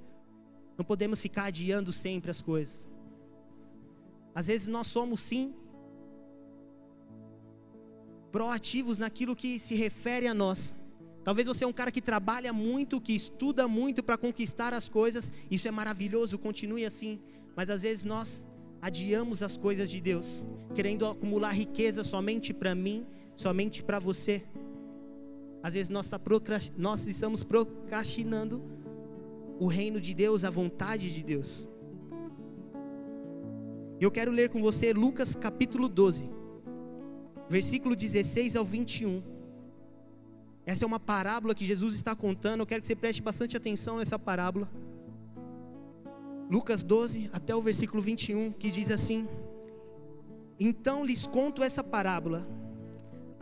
Não 0.77 0.85
podemos 0.85 1.19
ficar 1.21 1.45
adiando 1.45 1.91
sempre 1.93 2.31
as 2.35 2.41
coisas. 2.43 2.89
Às 4.35 4.47
vezes 4.51 4.67
nós 4.67 4.87
somos 4.97 5.21
sim 5.21 5.55
proativos 8.37 8.97
naquilo 8.99 9.37
que 9.37 9.59
se 9.59 9.75
refere 9.75 10.27
a 10.27 10.35
nós, 10.35 10.61
Talvez 11.25 11.47
você 11.47 11.63
é 11.63 11.67
um 11.67 11.73
cara 11.73 11.93
que 11.93 12.01
trabalha 12.01 12.53
muito, 12.53 13.01
que 13.01 13.15
estuda 13.15 13.69
muito 13.69 14.03
para 14.03 14.19
conquistar 14.19 14.75
as 14.75 14.89
coisas, 14.89 15.33
isso 15.51 15.69
é 15.69 15.71
maravilhoso, 15.71 16.39
continue 16.39 16.85
assim. 16.85 17.21
mas 17.55 17.71
às 17.71 17.83
vezes 17.83 18.05
nós 18.05 18.45
adiamos 18.81 19.43
as 19.43 19.57
coisas 19.57 19.89
de 19.91 20.01
Deus, 20.01 20.45
querendo 20.75 21.07
acumular 21.07 21.53
riqueza 21.53 22.03
somente 22.03 22.53
para 22.53 22.75
mim, 22.75 23.07
somente 23.37 23.83
para 23.85 24.01
você. 24.01 24.43
Às 25.63 25.75
vezes 25.75 25.91
nós, 25.91 26.09
tá 26.09 26.21
nós 26.77 27.07
estamos 27.07 27.45
procrastinando 27.45 28.63
o 29.59 29.67
reino 29.67 30.01
de 30.01 30.13
Deus, 30.13 30.45
a 30.45 30.51
vontade 30.51 31.13
de 31.13 31.23
Deus. 31.23 31.69
Eu 34.01 34.11
quero 34.11 34.33
ler 34.33 34.51
com 34.51 34.61
você 34.61 34.93
Lucas 34.93 35.37
capítulo 35.37 35.89
12, 35.89 36.29
versículo 37.49 37.95
16 37.95 38.57
ao 38.57 38.65
21. 38.65 39.23
Essa 40.67 40.85
é 40.85 40.87
uma 40.87 40.99
parábola 40.99 41.55
que 41.55 41.65
Jesus 41.65 41.95
está 41.95 42.15
contando. 42.15 42.61
Eu 42.61 42.67
quero 42.67 42.81
que 42.81 42.89
você 42.89 42.97
preste 42.97 43.23
bastante 43.23 43.57
atenção 43.57 43.99
nessa 43.99 44.19
parábola. 44.19 44.69
Lucas 46.51 46.83
12, 46.83 47.31
até 47.33 47.55
o 47.55 47.63
versículo 47.63 48.03
21, 48.03 48.53
que 48.53 48.71
diz 48.71 48.91
assim: 48.91 49.29
Então 50.59 51.05
lhes 51.05 51.27
conto 51.27 51.63
essa 51.63 51.85
parábola. 51.85 52.47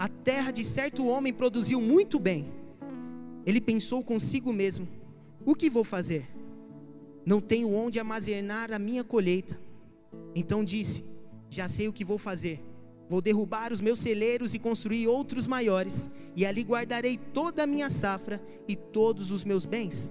A 0.01 0.09
terra 0.09 0.51
de 0.51 0.65
certo 0.65 1.07
homem 1.07 1.31
produziu 1.31 1.79
muito 1.79 2.19
bem. 2.19 2.51
Ele 3.45 3.61
pensou 3.61 4.03
consigo 4.03 4.51
mesmo: 4.51 4.89
O 5.45 5.55
que 5.55 5.69
vou 5.69 5.85
fazer? 5.85 6.27
Não 7.27 7.39
tenho 7.39 7.71
onde 7.71 7.99
armazenar 7.99 8.73
a 8.73 8.79
minha 8.79 9.05
colheita. 9.05 9.61
Então 10.35 10.65
disse: 10.65 11.05
Já 11.51 11.69
sei 11.69 11.87
o 11.87 11.93
que 11.93 12.03
vou 12.03 12.17
fazer. 12.17 12.65
Vou 13.11 13.21
derrubar 13.21 13.75
os 13.75 13.83
meus 13.83 13.99
celeiros 13.99 14.55
e 14.55 14.59
construir 14.59 15.07
outros 15.07 15.47
maiores, 15.47 16.11
e 16.35 16.47
ali 16.47 16.63
guardarei 16.63 17.19
toda 17.19 17.65
a 17.65 17.67
minha 17.67 17.91
safra 17.91 18.43
e 18.67 18.75
todos 18.75 19.31
os 19.31 19.45
meus 19.45 19.67
bens. 19.67 20.11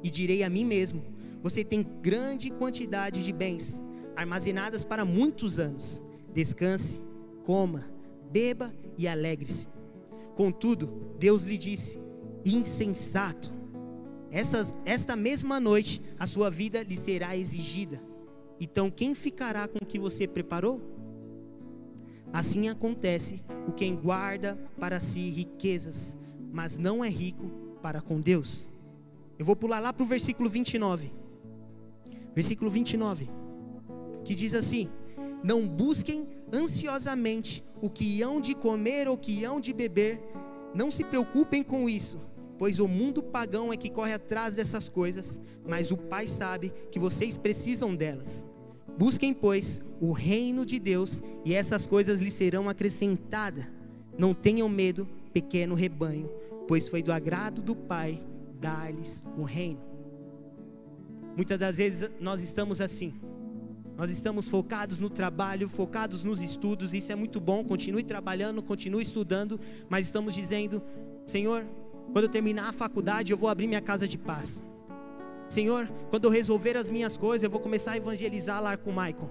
E 0.00 0.08
direi 0.08 0.44
a 0.44 0.48
mim 0.48 0.64
mesmo: 0.64 1.02
Você 1.42 1.64
tem 1.64 1.84
grande 2.00 2.52
quantidade 2.52 3.24
de 3.24 3.32
bens, 3.32 3.82
armazenadas 4.14 4.84
para 4.84 5.04
muitos 5.04 5.58
anos. 5.58 6.00
Descanse, 6.32 7.00
coma, 7.42 7.91
beba 8.32 8.72
e 8.96 9.06
alegre-se. 9.06 9.68
Contudo, 10.34 11.14
Deus 11.18 11.44
lhe 11.44 11.58
disse: 11.58 12.00
Insensato, 12.44 13.52
Essas, 14.30 14.74
esta 14.84 15.14
mesma 15.14 15.60
noite 15.60 16.02
a 16.18 16.26
sua 16.26 16.50
vida 16.50 16.82
lhe 16.82 16.96
será 16.96 17.36
exigida 17.36 18.12
então, 18.64 18.92
quem 18.92 19.12
ficará 19.12 19.66
com 19.66 19.78
o 19.82 19.84
que 19.84 19.98
você 19.98 20.24
preparou? 20.24 20.80
Assim 22.32 22.68
acontece 22.68 23.42
o 23.66 23.72
quem 23.72 23.96
guarda 23.96 24.56
para 24.78 25.00
si 25.00 25.30
riquezas, 25.30 26.16
mas 26.52 26.76
não 26.76 27.04
é 27.04 27.08
rico 27.08 27.50
para 27.82 28.00
com 28.00 28.20
Deus. 28.20 28.68
Eu 29.36 29.44
vou 29.44 29.56
pular 29.56 29.80
lá 29.80 29.92
para 29.92 30.04
o 30.04 30.06
versículo 30.06 30.48
29. 30.48 31.12
Versículo 32.36 32.70
29, 32.70 33.28
que 34.24 34.32
diz 34.32 34.54
assim: 34.54 34.88
Não 35.42 35.66
busquem 35.66 36.28
ansiosamente 36.52 37.64
o 37.80 37.88
que 37.88 38.22
hão 38.22 38.40
de 38.40 38.54
comer 38.54 39.08
ou 39.08 39.16
que 39.16 39.44
hão 39.44 39.60
de 39.60 39.72
beber, 39.72 40.20
não 40.74 40.90
se 40.90 41.04
preocupem 41.04 41.62
com 41.62 41.88
isso 41.88 42.18
pois 42.62 42.78
o 42.78 42.86
mundo 42.86 43.24
pagão 43.24 43.72
é 43.72 43.76
que 43.76 43.90
corre 43.90 44.12
atrás 44.12 44.54
dessas 44.54 44.88
coisas, 44.88 45.40
mas 45.66 45.90
o 45.90 45.96
Pai 45.96 46.28
sabe 46.28 46.72
que 46.92 46.98
vocês 47.00 47.36
precisam 47.36 47.92
delas. 47.92 48.46
Busquem, 48.96 49.34
pois, 49.34 49.82
o 50.00 50.12
reino 50.12 50.64
de 50.64 50.78
Deus, 50.78 51.20
e 51.44 51.54
essas 51.54 51.88
coisas 51.88 52.20
lhes 52.20 52.34
serão 52.34 52.68
acrescentadas. 52.68 53.66
Não 54.16 54.32
tenham 54.32 54.68
medo, 54.68 55.08
pequeno 55.32 55.74
rebanho, 55.74 56.30
pois 56.68 56.86
foi 56.86 57.02
do 57.02 57.12
agrado 57.12 57.60
do 57.60 57.74
Pai 57.74 58.22
dar-lhes 58.60 59.24
o 59.36 59.42
reino. 59.42 59.80
Muitas 61.34 61.58
das 61.58 61.78
vezes 61.78 62.08
nós 62.20 62.42
estamos 62.42 62.80
assim. 62.80 63.12
Nós 63.96 64.10
estamos 64.10 64.48
focados 64.48 64.98
no 64.98 65.10
trabalho, 65.10 65.68
focados 65.68 66.24
nos 66.24 66.40
estudos, 66.40 66.94
isso 66.94 67.12
é 67.12 67.14
muito 67.14 67.40
bom, 67.40 67.62
continue 67.62 68.02
trabalhando, 68.02 68.62
continue 68.62 69.02
estudando, 69.02 69.60
mas 69.88 70.06
estamos 70.06 70.34
dizendo: 70.34 70.82
Senhor, 71.26 71.64
quando 72.12 72.24
eu 72.24 72.30
terminar 72.30 72.68
a 72.68 72.72
faculdade, 72.72 73.32
eu 73.32 73.38
vou 73.38 73.48
abrir 73.48 73.66
minha 73.66 73.80
casa 73.80 74.08
de 74.08 74.18
paz. 74.18 74.64
Senhor, 75.48 75.86
quando 76.08 76.24
eu 76.24 76.30
resolver 76.30 76.76
as 76.76 76.88
minhas 76.88 77.16
coisas, 77.16 77.42
eu 77.42 77.50
vou 77.50 77.60
começar 77.60 77.92
a 77.92 77.96
evangelizar 77.96 78.62
lá 78.62 78.76
com 78.76 78.90
o 78.90 78.94
Maicon. 78.94 79.28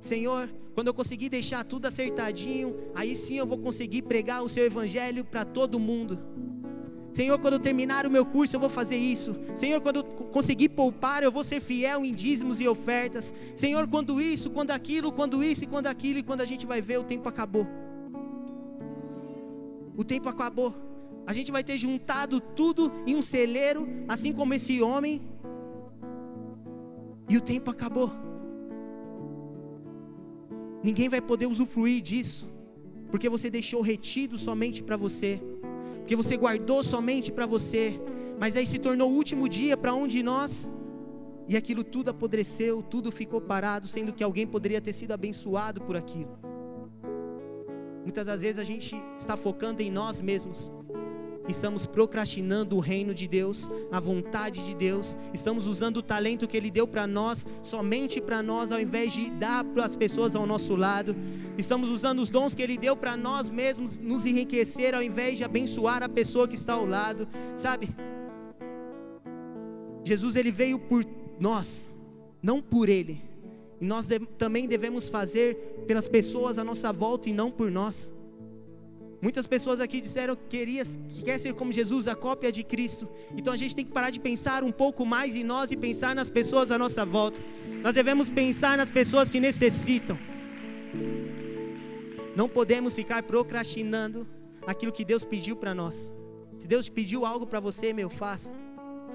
Senhor, 0.00 0.50
quando 0.74 0.88
eu 0.88 0.94
conseguir 0.94 1.28
deixar 1.28 1.64
tudo 1.64 1.86
acertadinho, 1.86 2.76
aí 2.94 3.14
sim 3.14 3.36
eu 3.36 3.46
vou 3.46 3.58
conseguir 3.58 4.02
pregar 4.02 4.42
o 4.42 4.48
seu 4.48 4.64
evangelho 4.64 5.24
para 5.24 5.44
todo 5.44 5.78
mundo. 5.78 6.18
Senhor, 7.18 7.38
quando 7.42 7.54
eu 7.54 7.60
terminar 7.68 8.06
o 8.06 8.10
meu 8.16 8.24
curso, 8.34 8.54
eu 8.54 8.60
vou 8.60 8.72
fazer 8.80 8.96
isso. 8.96 9.30
Senhor, 9.62 9.80
quando 9.80 9.96
eu 10.00 10.04
conseguir 10.36 10.68
poupar, 10.80 11.22
eu 11.22 11.32
vou 11.32 11.44
ser 11.50 11.60
fiel 11.60 12.04
em 12.04 12.14
dízimos 12.14 12.60
e 12.60 12.68
ofertas. 12.76 13.34
Senhor, 13.56 13.88
quando 13.88 14.20
isso, 14.20 14.50
quando 14.50 14.70
aquilo, 14.70 15.10
quando 15.10 15.42
isso 15.42 15.64
e 15.64 15.66
quando 15.66 15.88
aquilo, 15.88 16.20
e 16.20 16.22
quando 16.22 16.42
a 16.42 16.46
gente 16.46 16.64
vai 16.72 16.80
ver, 16.80 16.98
o 16.98 17.04
tempo 17.12 17.28
acabou. 17.28 17.66
O 19.96 20.04
tempo 20.04 20.28
acabou 20.28 20.72
a 21.28 21.32
gente 21.34 21.52
vai 21.52 21.62
ter 21.62 21.76
juntado 21.76 22.40
tudo 22.40 22.90
em 23.06 23.14
um 23.14 23.20
celeiro, 23.20 23.86
assim 24.08 24.32
como 24.32 24.54
esse 24.54 24.80
homem, 24.80 25.20
e 27.28 27.36
o 27.36 27.40
tempo 27.42 27.70
acabou. 27.70 28.10
Ninguém 30.82 31.10
vai 31.10 31.20
poder 31.20 31.44
usufruir 31.44 32.00
disso, 32.00 32.50
porque 33.10 33.28
você 33.28 33.50
deixou 33.50 33.82
retido 33.82 34.38
somente 34.38 34.82
para 34.82 34.96
você, 34.96 35.38
porque 36.08 36.16
você 36.16 36.38
guardou 36.38 36.82
somente 36.82 37.30
para 37.30 37.44
você, 37.44 38.00
mas 38.38 38.56
aí 38.56 38.66
se 38.66 38.78
tornou 38.78 39.10
o 39.10 39.14
último 39.14 39.46
dia 39.46 39.76
para 39.76 39.92
um 39.92 40.06
de 40.08 40.22
nós, 40.22 40.72
e 41.46 41.54
aquilo 41.54 41.84
tudo 41.84 42.08
apodreceu, 42.08 42.80
tudo 42.80 43.12
ficou 43.12 43.42
parado, 43.42 43.86
sendo 43.86 44.10
que 44.10 44.24
alguém 44.24 44.46
poderia 44.46 44.80
ter 44.80 44.94
sido 44.94 45.12
abençoado 45.12 45.82
por 45.82 45.98
aquilo. 45.98 46.38
Muitas 48.04 48.26
das 48.26 48.40
vezes 48.40 48.58
a 48.58 48.64
gente 48.64 48.96
está 49.18 49.36
focando 49.36 49.82
em 49.82 49.90
nós 49.90 50.18
mesmos, 50.18 50.72
estamos 51.48 51.86
procrastinando 51.86 52.76
o 52.76 52.80
reino 52.80 53.14
de 53.14 53.26
Deus, 53.26 53.70
a 53.90 53.98
vontade 53.98 54.64
de 54.64 54.74
Deus, 54.74 55.16
estamos 55.32 55.66
usando 55.66 55.98
o 55.98 56.02
talento 56.02 56.46
que 56.46 56.56
Ele 56.56 56.70
deu 56.70 56.86
para 56.86 57.06
nós, 57.06 57.46
somente 57.62 58.20
para 58.20 58.42
nós, 58.42 58.70
ao 58.70 58.80
invés 58.80 59.12
de 59.12 59.30
dar 59.30 59.64
para 59.64 59.84
as 59.84 59.96
pessoas 59.96 60.36
ao 60.36 60.46
nosso 60.46 60.76
lado, 60.76 61.16
estamos 61.56 61.90
usando 61.90 62.20
os 62.20 62.28
dons 62.28 62.54
que 62.54 62.62
Ele 62.62 62.76
deu 62.76 62.94
para 62.94 63.16
nós 63.16 63.48
mesmos 63.48 63.98
nos 63.98 64.26
enriquecer, 64.26 64.94
ao 64.94 65.02
invés 65.02 65.38
de 65.38 65.44
abençoar 65.44 66.02
a 66.02 66.08
pessoa 66.08 66.46
que 66.46 66.54
está 66.54 66.74
ao 66.74 66.86
lado, 66.86 67.26
sabe? 67.56 67.88
Jesus 70.04 70.36
ele 70.36 70.50
veio 70.50 70.78
por 70.78 71.04
nós, 71.38 71.90
não 72.42 72.62
por 72.62 72.88
Ele, 72.88 73.20
e 73.80 73.84
nós 73.84 74.06
de, 74.06 74.18
também 74.18 74.66
devemos 74.66 75.08
fazer 75.08 75.54
pelas 75.86 76.08
pessoas 76.08 76.58
à 76.58 76.64
nossa 76.64 76.92
volta 76.92 77.28
e 77.28 77.32
não 77.32 77.50
por 77.50 77.70
nós. 77.70 78.12
Muitas 79.20 79.46
pessoas 79.48 79.80
aqui 79.80 80.00
disseram 80.00 80.36
que, 80.36 80.44
queria, 80.48 80.84
que 80.84 81.22
quer 81.22 81.38
ser 81.38 81.52
como 81.54 81.72
Jesus, 81.72 82.06
a 82.06 82.14
cópia 82.14 82.52
de 82.52 82.62
Cristo. 82.62 83.08
Então 83.36 83.52
a 83.52 83.56
gente 83.56 83.74
tem 83.74 83.84
que 83.84 83.90
parar 83.90 84.10
de 84.10 84.20
pensar 84.20 84.62
um 84.62 84.70
pouco 84.70 85.04
mais 85.04 85.34
em 85.34 85.42
nós 85.42 85.72
e 85.72 85.76
pensar 85.76 86.14
nas 86.14 86.30
pessoas 86.30 86.70
à 86.70 86.78
nossa 86.78 87.04
volta. 87.04 87.40
Nós 87.82 87.92
devemos 87.92 88.30
pensar 88.30 88.78
nas 88.78 88.90
pessoas 88.90 89.28
que 89.28 89.40
necessitam. 89.40 90.16
Não 92.36 92.48
podemos 92.48 92.94
ficar 92.94 93.24
procrastinando 93.24 94.26
aquilo 94.64 94.92
que 94.92 95.04
Deus 95.04 95.24
pediu 95.24 95.56
para 95.56 95.74
nós. 95.74 96.12
Se 96.58 96.68
Deus 96.68 96.88
pediu 96.88 97.26
algo 97.26 97.44
para 97.46 97.58
você, 97.58 97.92
meu, 97.92 98.08
faça. 98.08 98.56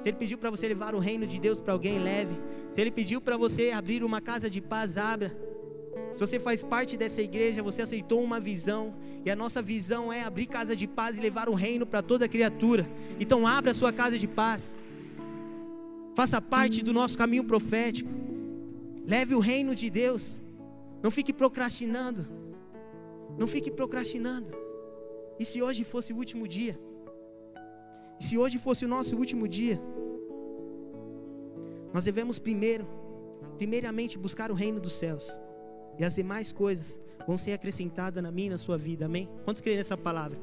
Se 0.02 0.10
Ele 0.10 0.18
pediu 0.18 0.38
para 0.38 0.50
você 0.50 0.68
levar 0.68 0.94
o 0.94 1.00
reino 1.00 1.26
de 1.26 1.40
Deus 1.40 1.62
para 1.62 1.72
alguém, 1.72 1.98
leve. 1.98 2.36
Se 2.74 2.82
Ele 2.82 2.92
pediu 2.92 3.22
para 3.22 3.38
você 3.38 3.72
abrir 3.72 4.04
uma 4.04 4.20
casa 4.20 4.50
de 4.50 4.60
paz, 4.60 4.98
abra. 4.98 5.34
Se 6.16 6.20
você 6.20 6.40
faz 6.40 6.62
parte 6.62 6.96
dessa 6.96 7.22
igreja, 7.22 7.64
você 7.64 7.82
aceitou 7.82 8.22
uma 8.24 8.40
visão, 8.40 8.94
e 9.26 9.32
a 9.32 9.36
nossa 9.36 9.62
visão 9.62 10.14
é 10.14 10.24
abrir 10.24 10.46
casa 10.46 10.76
de 10.76 10.88
paz 10.88 11.18
e 11.18 11.22
levar 11.22 11.50
o 11.50 11.56
reino 11.56 11.86
para 11.88 12.04
toda 12.04 12.28
criatura. 12.28 12.88
Então 13.20 13.48
abra 13.48 13.72
a 13.72 13.74
sua 13.74 13.92
casa 13.92 14.18
de 14.18 14.28
paz. 14.28 14.76
Faça 16.14 16.40
parte 16.40 16.84
do 16.84 16.94
nosso 16.94 17.18
caminho 17.18 17.44
profético. 17.44 18.10
Leve 19.08 19.34
o 19.34 19.40
reino 19.40 19.74
de 19.74 19.90
Deus. 19.90 20.40
Não 21.02 21.10
fique 21.10 21.34
procrastinando. 21.34 22.28
Não 23.40 23.48
fique 23.48 23.72
procrastinando. 23.72 24.50
E 25.40 25.46
se 25.46 25.64
hoje 25.64 25.84
fosse 25.84 26.14
o 26.14 26.18
último 26.18 26.48
dia? 26.48 26.80
E 28.20 28.24
se 28.24 28.38
hoje 28.38 28.60
fosse 28.60 28.86
o 28.86 28.88
nosso 28.88 29.16
último 29.16 29.48
dia? 29.48 29.82
Nós 31.92 32.04
devemos 32.04 32.38
primeiro, 32.38 32.88
primeiramente 33.58 34.18
buscar 34.18 34.52
o 34.52 34.54
reino 34.54 34.80
dos 34.80 34.94
céus 34.94 35.26
e 35.98 36.04
as 36.04 36.16
demais 36.16 36.52
coisas 36.52 37.00
vão 37.28 37.38
ser 37.38 37.54
acrescentadas 37.54 38.22
na 38.22 38.32
minha 38.32 38.48
e 38.48 38.52
na 38.52 38.58
sua 38.58 38.78
vida, 38.78 39.06
amém? 39.06 39.30
Quantos 39.44 39.62
creem 39.62 39.78
nessa 39.78 39.98
palavra? 39.98 40.38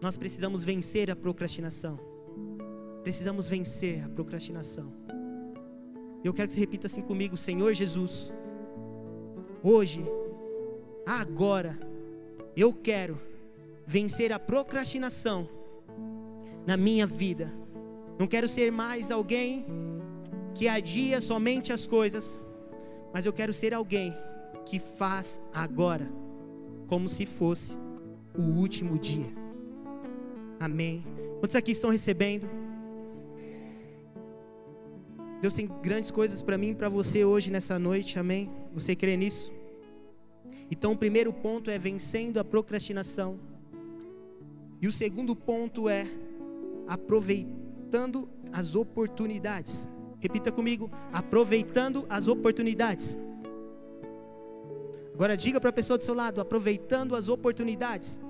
Nós 0.00 0.16
precisamos 0.16 0.64
vencer 0.64 1.10
a 1.10 1.16
procrastinação. 1.16 1.98
Precisamos 3.02 3.48
vencer 3.48 4.04
a 4.04 4.08
procrastinação. 4.08 4.92
Eu 6.22 6.32
quero 6.32 6.48
que 6.48 6.54
você 6.54 6.60
repita 6.60 6.86
assim 6.86 7.02
comigo, 7.02 7.36
Senhor 7.36 7.72
Jesus. 7.74 8.32
Hoje, 9.62 10.04
agora, 11.06 11.78
eu 12.56 12.72
quero 12.72 13.20
vencer 13.86 14.32
a 14.32 14.38
procrastinação 14.38 15.48
na 16.66 16.76
minha 16.76 17.06
vida. 17.06 17.52
Não 18.18 18.26
quero 18.26 18.48
ser 18.48 18.70
mais 18.70 19.10
alguém 19.10 19.66
que 20.54 20.68
adia 20.68 21.20
somente 21.20 21.72
as 21.72 21.86
coisas, 21.86 22.40
mas 23.14 23.24
eu 23.24 23.32
quero 23.32 23.52
ser 23.52 23.72
alguém 23.72 24.12
que 24.66 24.80
faz 24.80 25.40
agora, 25.52 26.10
como 26.88 27.08
se 27.08 27.24
fosse 27.24 27.78
o 28.36 28.42
último 28.42 28.98
dia. 28.98 29.32
Amém. 30.58 31.04
Quantos 31.38 31.54
aqui 31.54 31.70
estão 31.70 31.90
recebendo? 31.90 32.50
Deus 35.40 35.54
tem 35.54 35.70
grandes 35.80 36.10
coisas 36.10 36.42
para 36.42 36.58
mim 36.58 36.70
e 36.70 36.74
para 36.74 36.88
você 36.88 37.24
hoje 37.24 37.52
nessa 37.52 37.78
noite, 37.78 38.18
amém? 38.18 38.50
Você 38.72 38.96
crê 38.96 39.16
nisso? 39.16 39.52
Então, 40.68 40.90
o 40.92 40.96
primeiro 40.96 41.32
ponto 41.32 41.70
é 41.70 41.78
vencendo 41.78 42.38
a 42.38 42.44
procrastinação. 42.44 43.38
E 44.82 44.88
o 44.88 44.92
segundo 44.92 45.36
ponto 45.36 45.88
é 45.88 46.04
aproveitando 46.88 48.28
as 48.50 48.74
oportunidades. 48.74 49.88
Repita 50.24 50.50
comigo: 50.50 50.90
aproveitando 51.12 52.06
as 52.08 52.28
oportunidades. 52.28 53.18
Agora 55.12 55.36
diga 55.36 55.60
para 55.60 55.68
a 55.68 55.72
pessoa 55.78 55.98
do 55.98 56.04
seu 56.04 56.14
lado: 56.14 56.40
aproveitando 56.40 57.14
as 57.14 57.28
oportunidades. 57.28 58.22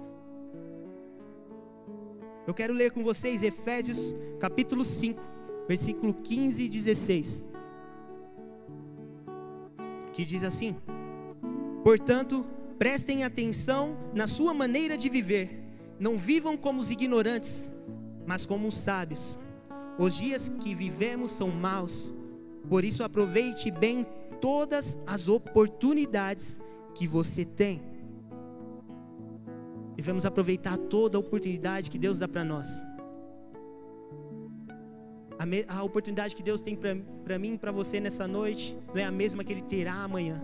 Eu 2.49 2.53
quero 2.53 2.75
ler 2.75 2.91
com 2.91 3.05
vocês 3.05 3.45
Efésios 3.45 4.13
capítulo 4.41 4.85
5, 4.85 5.23
versículo 5.69 6.13
15 6.13 6.65
e 6.65 6.69
16. 6.69 7.47
Que 10.13 10.25
diz 10.25 10.43
assim: 10.43 10.75
Portanto, 11.85 12.45
prestem 12.77 13.23
atenção 13.23 13.97
na 14.13 14.27
sua 14.27 14.53
maneira 14.53 14.99
de 14.99 15.09
viver. 15.09 15.63
Não 16.01 16.19
vivam 16.19 16.57
como 16.57 16.81
os 16.81 16.91
ignorantes, 16.91 17.71
mas 18.27 18.45
como 18.45 18.67
os 18.67 18.77
sábios. 18.77 19.39
Os 19.99 20.15
dias 20.15 20.51
que 20.61 20.75
vivemos 20.75 21.31
são 21.31 21.51
maus, 21.51 22.13
por 22.69 22.85
isso 22.85 23.05
aproveite 23.05 23.71
bem 23.71 24.07
todas 24.41 24.99
as 25.07 25.29
oportunidades 25.29 26.61
que 26.95 27.07
você 27.07 27.45
tem. 27.45 27.81
Devemos 29.97 30.27
aproveitar 30.27 30.77
toda 30.77 31.17
a 31.17 31.21
oportunidade 31.21 31.91
que 31.91 31.99
Deus 31.99 32.19
dá 32.19 32.27
para 32.27 32.45
nós. 32.45 32.69
A, 35.39 35.47
me, 35.47 35.65
a, 35.69 35.83
oportunidade 35.83 36.35
que 36.35 36.43
Deus 36.43 36.61
tem 36.61 36.77
para 36.77 37.39
mim 37.39 37.55
e 37.55 37.59
para 37.59 37.73
você 37.73 38.01
nessa 38.01 38.27
noite 38.27 38.77
não 38.89 39.01
é 39.01 39.05
a 39.05 39.11
mesma 39.11 39.45
que 39.45 39.53
Ele 39.53 39.63
terá 39.63 39.95
amanhã. 39.95 40.43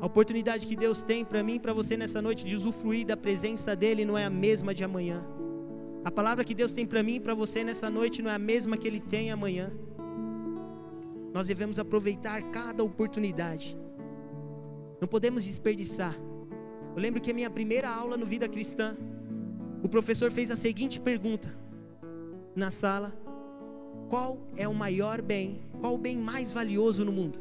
A 0.00 0.06
oportunidade 0.06 0.66
que 0.66 0.76
Deus 0.76 1.00
tem 1.00 1.24
para 1.24 1.42
mim 1.42 1.54
e 1.54 1.60
para 1.60 1.72
você 1.72 1.96
nessa 1.96 2.20
noite 2.20 2.44
de 2.44 2.54
usufruir 2.54 3.06
da 3.06 3.16
presença 3.16 3.74
dEle 3.74 4.04
não 4.04 4.16
é 4.16 4.26
a 4.26 4.30
mesma 4.30 4.74
de 4.74 4.84
amanhã. 4.84 5.24
A 6.06 6.10
palavra 6.18 6.44
que 6.44 6.54
Deus 6.54 6.70
tem 6.70 6.86
para 6.86 7.02
mim 7.02 7.16
e 7.16 7.20
para 7.20 7.34
você 7.34 7.64
nessa 7.64 7.90
noite 7.90 8.22
não 8.22 8.30
é 8.30 8.34
a 8.34 8.38
mesma 8.38 8.76
que 8.76 8.86
Ele 8.86 9.00
tem 9.00 9.32
amanhã. 9.32 9.72
Nós 11.34 11.48
devemos 11.48 11.80
aproveitar 11.80 12.40
cada 12.52 12.84
oportunidade. 12.84 13.76
Não 15.00 15.08
podemos 15.08 15.42
desperdiçar. 15.42 16.14
Eu 16.94 17.02
lembro 17.02 17.20
que 17.20 17.32
a 17.32 17.34
minha 17.34 17.50
primeira 17.50 17.90
aula 17.90 18.16
no 18.16 18.24
Vida 18.24 18.48
Cristã, 18.48 18.96
o 19.82 19.88
professor 19.88 20.30
fez 20.30 20.48
a 20.52 20.56
seguinte 20.56 21.00
pergunta 21.00 21.52
na 22.54 22.70
sala: 22.70 23.12
Qual 24.08 24.38
é 24.56 24.68
o 24.68 24.74
maior 24.74 25.20
bem? 25.20 25.60
Qual 25.80 25.96
o 25.96 25.98
bem 25.98 26.16
mais 26.18 26.52
valioso 26.52 27.04
no 27.04 27.10
mundo? 27.10 27.40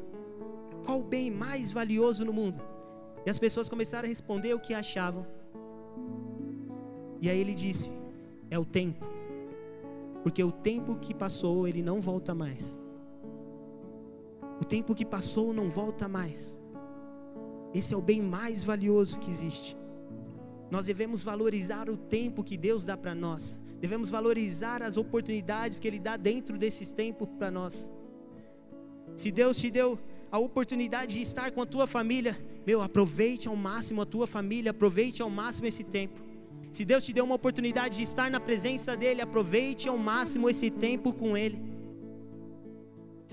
Qual 0.84 1.02
o 1.02 1.04
bem 1.04 1.30
mais 1.30 1.72
valioso 1.72 2.26
no 2.26 2.34
mundo? 2.34 2.60
E 3.28 3.30
as 3.30 3.38
pessoas 3.38 3.70
começaram 3.70 4.08
a 4.08 4.10
responder 4.10 4.56
o 4.56 4.60
que 4.60 4.74
achavam. 4.74 5.24
E 7.22 7.30
aí 7.30 7.40
ele 7.40 7.54
disse: 7.54 7.92
É 8.50 8.58
o 8.60 8.66
tempo. 8.66 9.06
Porque 10.24 10.44
o 10.44 10.52
tempo 10.52 10.96
que 10.96 11.14
passou, 11.14 11.68
ele 11.68 11.82
não 11.82 12.02
volta 12.02 12.34
mais. 12.34 12.80
O 14.60 14.66
tempo 14.66 14.96
que 14.96 15.06
passou 15.06 15.54
não 15.54 15.70
volta 15.70 16.08
mais. 16.08 16.60
Esse 17.74 17.94
é 17.94 17.98
o 17.98 18.02
bem 18.02 18.22
mais 18.22 18.64
valioso 18.64 19.20
que 19.20 19.30
existe. 19.30 19.78
Nós 20.72 20.86
devemos 20.86 21.22
valorizar 21.22 21.90
o 21.90 21.98
tempo 21.98 22.44
que 22.44 22.58
Deus 22.58 22.86
dá 22.86 22.98
para 22.98 23.14
nós. 23.14 23.60
Devemos 23.80 24.10
valorizar 24.10 24.82
as 24.82 24.98
oportunidades 24.98 25.80
que 25.80 25.88
Ele 25.88 26.00
dá 26.00 26.18
dentro 26.18 26.58
desses 26.58 26.90
tempos 26.92 27.28
para 27.38 27.52
nós. 27.52 27.92
Se 29.16 29.32
Deus 29.32 29.58
te 29.58 29.70
deu 29.70 30.00
a 30.32 30.40
oportunidade 30.40 31.16
de 31.16 31.22
estar 31.22 31.52
com 31.52 31.62
a 31.62 31.66
tua 31.66 31.86
família, 31.86 32.38
meu, 32.66 32.82
aproveite 32.82 33.48
ao 33.48 33.56
máximo 33.56 34.02
a 34.02 34.06
tua 34.06 34.26
família, 34.26 34.72
aproveite 34.72 35.22
ao 35.22 35.30
máximo 35.30 35.68
esse 35.68 35.84
tempo. 35.84 36.25
Se 36.76 36.84
Deus 36.92 37.04
te 37.06 37.14
deu 37.18 37.26
uma 37.30 37.38
oportunidade 37.42 37.94
de 38.00 38.04
estar 38.10 38.28
na 38.36 38.42
presença 38.48 38.98
dEle, 39.04 39.22
aproveite 39.28 39.86
ao 39.92 39.98
máximo 40.12 40.50
esse 40.54 40.70
tempo 40.86 41.12
com 41.22 41.30
Ele. 41.44 41.60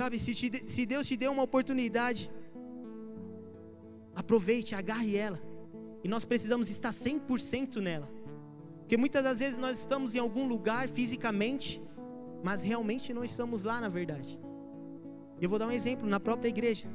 Sabe, 0.01 0.19
se, 0.25 0.33
te, 0.39 0.49
se 0.75 0.83
Deus 0.93 1.07
te 1.11 1.17
deu 1.23 1.33
uma 1.37 1.45
oportunidade 1.51 2.23
Aproveite, 4.15 4.75
agarre 4.75 5.17
ela. 5.17 5.41
E 6.05 6.09
nós 6.09 6.25
precisamos 6.25 6.69
estar 6.69 6.93
100% 6.93 7.77
nela. 7.77 8.09
Porque 8.81 8.97
muitas 8.97 9.25
das 9.25 9.39
vezes 9.39 9.59
nós 9.59 9.79
estamos 9.79 10.15
em 10.15 10.19
algum 10.19 10.47
lugar 10.47 10.89
fisicamente, 10.89 11.81
mas 12.43 12.63
realmente 12.63 13.15
não 13.15 13.25
estamos 13.25 13.63
lá 13.63 13.81
na 13.81 13.89
verdade. 13.89 14.39
Eu 15.41 15.49
vou 15.49 15.59
dar 15.59 15.67
um 15.67 15.73
exemplo 15.73 16.07
na 16.07 16.21
própria 16.21 16.49
igreja. 16.49 16.89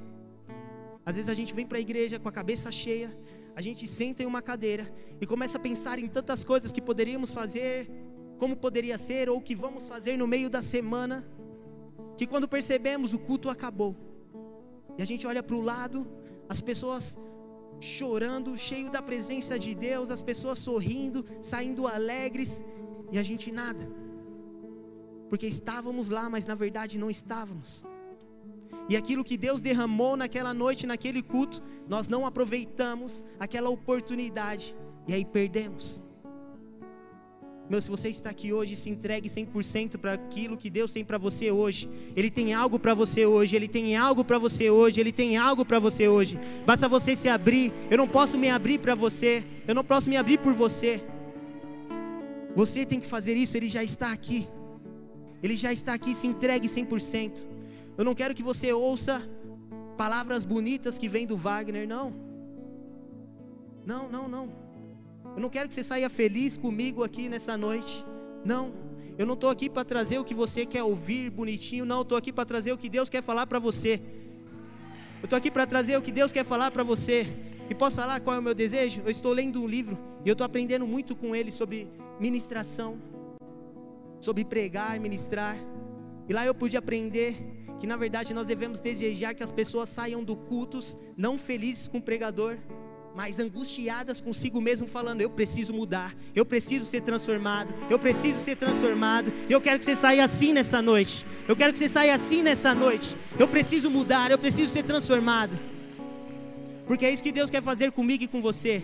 Às 1.05 1.15
vezes 1.15 1.29
a 1.29 1.33
gente 1.33 1.53
vem 1.53 1.65
para 1.65 1.77
a 1.77 1.81
igreja 1.81 2.19
com 2.19 2.29
a 2.29 2.31
cabeça 2.31 2.71
cheia, 2.71 3.09
a 3.57 3.61
gente 3.67 3.87
senta 3.87 4.21
em 4.21 4.27
uma 4.27 4.39
cadeira 4.39 4.85
e 5.19 5.25
começa 5.25 5.57
a 5.57 5.59
pensar 5.59 5.97
em 5.97 6.07
tantas 6.07 6.43
coisas 6.43 6.71
que 6.71 6.79
poderíamos 6.79 7.31
fazer, 7.31 7.89
como 8.37 8.55
poderia 8.55 8.99
ser 8.99 9.31
ou 9.31 9.41
que 9.41 9.55
vamos 9.55 9.87
fazer 9.87 10.15
no 10.15 10.27
meio 10.27 10.47
da 10.47 10.61
semana, 10.61 11.27
que 12.15 12.27
quando 12.27 12.47
percebemos 12.47 13.15
o 13.15 13.17
culto 13.17 13.49
acabou. 13.49 13.95
E 14.95 15.01
a 15.01 15.05
gente 15.05 15.25
olha 15.25 15.41
para 15.41 15.55
o 15.55 15.61
lado 15.61 16.05
as 16.47 16.61
pessoas 16.61 17.17
chorando, 17.79 18.55
cheio 18.55 18.91
da 18.91 19.01
presença 19.01 19.57
de 19.57 19.73
Deus, 19.73 20.11
as 20.11 20.21
pessoas 20.21 20.59
sorrindo, 20.59 21.25
saindo 21.41 21.87
alegres, 21.87 22.63
e 23.11 23.17
a 23.17 23.23
gente 23.23 23.51
nada. 23.51 23.89
Porque 25.29 25.47
estávamos 25.47 26.09
lá, 26.09 26.29
mas 26.29 26.45
na 26.45 26.53
verdade 26.53 26.99
não 26.99 27.09
estávamos. 27.09 27.83
E 28.89 28.95
aquilo 28.95 29.23
que 29.23 29.37
Deus 29.37 29.59
derramou 29.59 30.15
naquela 30.15 30.53
noite, 30.53 30.87
naquele 30.87 31.21
culto, 31.21 31.61
nós 31.87 32.07
não 32.07 32.25
aproveitamos 32.25 33.23
aquela 33.39 33.69
oportunidade 33.69 34.75
e 35.07 35.13
aí 35.13 35.25
perdemos. 35.25 36.01
Meu, 37.69 37.81
se 37.81 37.89
você 37.89 38.07
está 38.07 38.29
aqui 38.29 38.53
hoje, 38.53 38.77
se 38.77 38.89
entregue 38.89 39.27
100% 39.27 39.97
para 39.97 40.13
aquilo 40.13 40.55
que 40.55 40.69
Deus 40.69 40.91
tem 40.91 41.03
para 41.03 41.17
você 41.17 41.51
hoje. 41.51 41.89
Ele 42.15 42.31
tem 42.31 42.53
algo 42.53 42.79
para 42.79 42.93
você 42.93 43.25
hoje, 43.25 43.57
ele 43.57 43.67
tem 43.67 43.97
algo 43.97 44.23
para 44.23 44.39
você 44.39 44.69
hoje, 44.69 45.01
ele 45.01 45.11
tem 45.11 45.35
algo 45.35 45.65
para 45.65 45.77
você 45.77 46.07
hoje. 46.07 46.39
Basta 46.65 46.87
você 46.87 47.13
se 47.13 47.27
abrir. 47.27 47.73
Eu 47.91 47.97
não 47.97 48.07
posso 48.07 48.37
me 48.37 48.49
abrir 48.49 48.79
para 48.79 48.95
você, 48.95 49.43
eu 49.67 49.75
não 49.75 49.83
posso 49.83 50.09
me 50.09 50.15
abrir 50.15 50.39
por 50.39 50.53
você. 50.53 51.03
Você 52.55 52.85
tem 52.85 53.01
que 53.01 53.05
fazer 53.05 53.35
isso, 53.35 53.57
ele 53.57 53.67
já 53.67 53.83
está 53.83 54.13
aqui. 54.13 54.47
Ele 55.43 55.57
já 55.57 55.73
está 55.73 55.93
aqui, 55.93 56.15
se 56.15 56.25
entregue 56.25 56.69
100%. 56.69 57.56
Eu 57.97 58.05
não 58.05 58.13
quero 58.13 58.35
que 58.35 58.43
você 58.43 58.71
ouça 58.71 59.27
palavras 59.97 60.45
bonitas 60.45 60.97
que 60.97 61.09
vêm 61.09 61.25
do 61.25 61.35
Wagner, 61.35 61.87
não. 61.87 62.13
Não, 63.85 64.07
não, 64.09 64.27
não. 64.27 64.49
Eu 65.35 65.41
não 65.41 65.49
quero 65.49 65.67
que 65.67 65.73
você 65.73 65.83
saia 65.83 66.09
feliz 66.09 66.57
comigo 66.57 67.03
aqui 67.03 67.27
nessa 67.27 67.57
noite. 67.57 68.05
Não. 68.45 68.71
Eu 69.17 69.25
não 69.25 69.33
estou 69.33 69.49
aqui 69.49 69.67
para 69.67 69.83
trazer 69.83 70.19
o 70.19 70.23
que 70.23 70.35
você 70.35 70.65
quer 70.65 70.83
ouvir 70.83 71.31
bonitinho. 71.31 71.85
Não, 71.85 72.03
estou 72.03 72.17
aqui 72.17 72.31
para 72.31 72.45
trazer 72.45 72.71
o 72.71 72.77
que 72.77 72.87
Deus 72.87 73.09
quer 73.09 73.23
falar 73.23 73.47
para 73.47 73.57
você. 73.57 73.99
Eu 75.19 75.23
estou 75.23 75.37
aqui 75.37 75.49
para 75.49 75.65
trazer 75.65 75.97
o 75.97 76.01
que 76.01 76.11
Deus 76.11 76.31
quer 76.31 76.45
falar 76.45 76.69
para 76.69 76.83
você. 76.83 77.25
E 77.69 77.73
posso 77.73 77.95
falar 77.95 78.19
qual 78.19 78.35
é 78.35 78.39
o 78.39 78.43
meu 78.43 78.53
desejo? 78.53 79.01
Eu 79.03 79.09
estou 79.09 79.33
lendo 79.33 79.61
um 79.61 79.67
livro 79.67 79.97
e 80.23 80.29
eu 80.29 80.33
estou 80.33 80.45
aprendendo 80.45 80.85
muito 80.85 81.15
com 81.15 81.35
ele 81.35 81.49
sobre 81.49 81.89
ministração, 82.19 82.97
sobre 84.21 84.45
pregar, 84.45 84.99
ministrar. 84.99 85.57
E 86.29 86.33
lá 86.33 86.45
eu 86.45 86.53
pude 86.53 86.77
aprender 86.77 87.35
que 87.79 87.87
na 87.87 87.95
verdade 87.95 88.33
nós 88.33 88.47
devemos 88.47 88.79
desejar 88.79 89.35
que 89.35 89.43
as 89.43 89.51
pessoas 89.51 89.89
saiam 89.89 90.23
do 90.23 90.35
cultos 90.35 90.97
não 91.15 91.37
felizes 91.37 91.87
com 91.87 91.97
o 91.99 92.01
pregador, 92.01 92.57
mas 93.17 93.39
angustiadas 93.39 94.21
consigo 94.21 94.61
mesmo, 94.61 94.87
falando: 94.87 95.21
Eu 95.21 95.29
preciso 95.31 95.73
mudar, 95.73 96.15
eu 96.35 96.45
preciso 96.45 96.85
ser 96.85 97.01
transformado, 97.01 97.73
eu 97.89 97.97
preciso 97.97 98.39
ser 98.41 98.55
transformado. 98.55 99.33
Eu 99.49 99.59
quero 99.59 99.79
que 99.79 99.85
você 99.85 99.95
saia 99.95 100.23
assim 100.23 100.53
nessa 100.53 100.83
noite. 100.83 101.25
Eu 101.47 101.55
quero 101.55 101.73
que 101.73 101.79
você 101.79 101.89
saia 101.89 102.13
assim 102.13 102.43
nessa 102.43 102.75
noite. 102.75 103.17
Eu 103.39 103.47
preciso 103.47 103.89
mudar, 103.89 104.29
eu 104.29 104.37
preciso 104.37 104.71
ser 104.71 104.83
transformado. 104.83 105.57
Porque 106.85 107.05
é 107.05 107.11
isso 107.11 107.23
que 107.23 107.31
Deus 107.31 107.49
quer 107.49 107.63
fazer 107.63 107.91
comigo 107.91 108.23
e 108.23 108.27
com 108.27 108.39
você. 108.39 108.83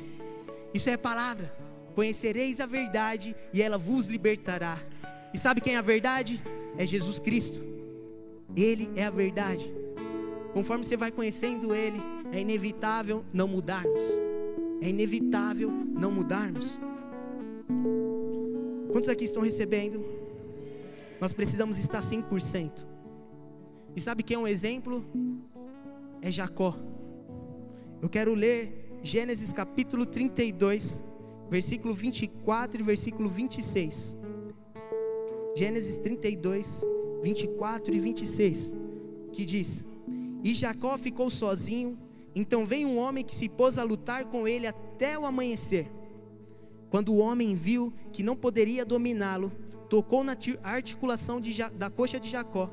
Isso 0.73 0.89
é 0.89 0.97
palavra. 0.97 1.55
Conhecereis 1.93 2.59
a 2.59 2.65
verdade 2.65 3.35
e 3.53 3.61
ela 3.61 3.77
vos 3.77 4.07
libertará. 4.07 4.79
E 5.31 5.37
sabe 5.37 5.61
quem 5.61 5.75
é 5.75 5.77
a 5.77 5.81
verdade? 5.81 6.41
É 6.75 6.87
Jesus 6.87 7.19
Cristo. 7.19 7.72
Ele 8.55 8.89
é 8.95 9.05
a 9.05 9.09
verdade. 9.09 9.73
Conforme 10.53 10.83
você 10.83 10.95
vai 10.95 11.11
conhecendo 11.11 11.73
Ele, 11.73 11.99
é 12.31 12.39
inevitável 12.39 13.23
não 13.33 13.47
mudarmos. 13.47 14.03
É 14.81 14.89
inevitável 14.89 15.71
não 15.71 16.11
mudarmos. 16.11 16.79
Quantos 18.91 19.09
aqui 19.09 19.23
estão 19.23 19.41
recebendo? 19.41 20.03
Nós 21.19 21.33
precisamos 21.33 21.79
estar 21.79 22.01
100%. 22.01 22.85
E 23.95 24.01
sabe 24.01 24.23
quem 24.23 24.35
é 24.35 24.39
um 24.39 24.47
exemplo? 24.47 25.05
É 26.21 26.29
Jacó. 26.29 26.75
Eu 28.01 28.09
quero 28.09 28.33
ler 28.33 28.97
Gênesis 29.01 29.51
capítulo 29.53 30.05
32, 30.05 31.03
versículo 31.49 31.93
24 31.93 32.81
e 32.81 32.83
versículo 32.83 33.29
26. 33.29 34.17
Gênesis 35.55 35.97
32, 35.97 36.83
24 37.23 37.95
e 37.95 37.99
26, 37.99 38.73
que 39.31 39.45
diz: 39.45 39.87
E 40.43 40.53
Jacó 40.53 40.97
ficou 40.97 41.31
sozinho, 41.31 41.97
então 42.35 42.65
veio 42.65 42.87
um 42.89 42.97
homem 42.97 43.23
que 43.23 43.33
se 43.33 43.47
pôs 43.47 43.77
a 43.77 43.83
lutar 43.83 44.25
com 44.25 44.45
ele 44.45 44.67
até 44.67 45.17
o 45.17 45.25
amanhecer. 45.25 45.89
Quando 46.89 47.13
o 47.13 47.17
homem 47.17 47.55
viu 47.55 47.93
que 48.11 48.21
não 48.21 48.35
poderia 48.35 48.85
dominá-lo, 48.85 49.51
tocou 49.89 50.23
na 50.23 50.35
articulação 50.61 51.39
de, 51.39 51.57
da 51.73 51.89
coxa 51.89 52.19
de 52.19 52.29
Jacó, 52.29 52.69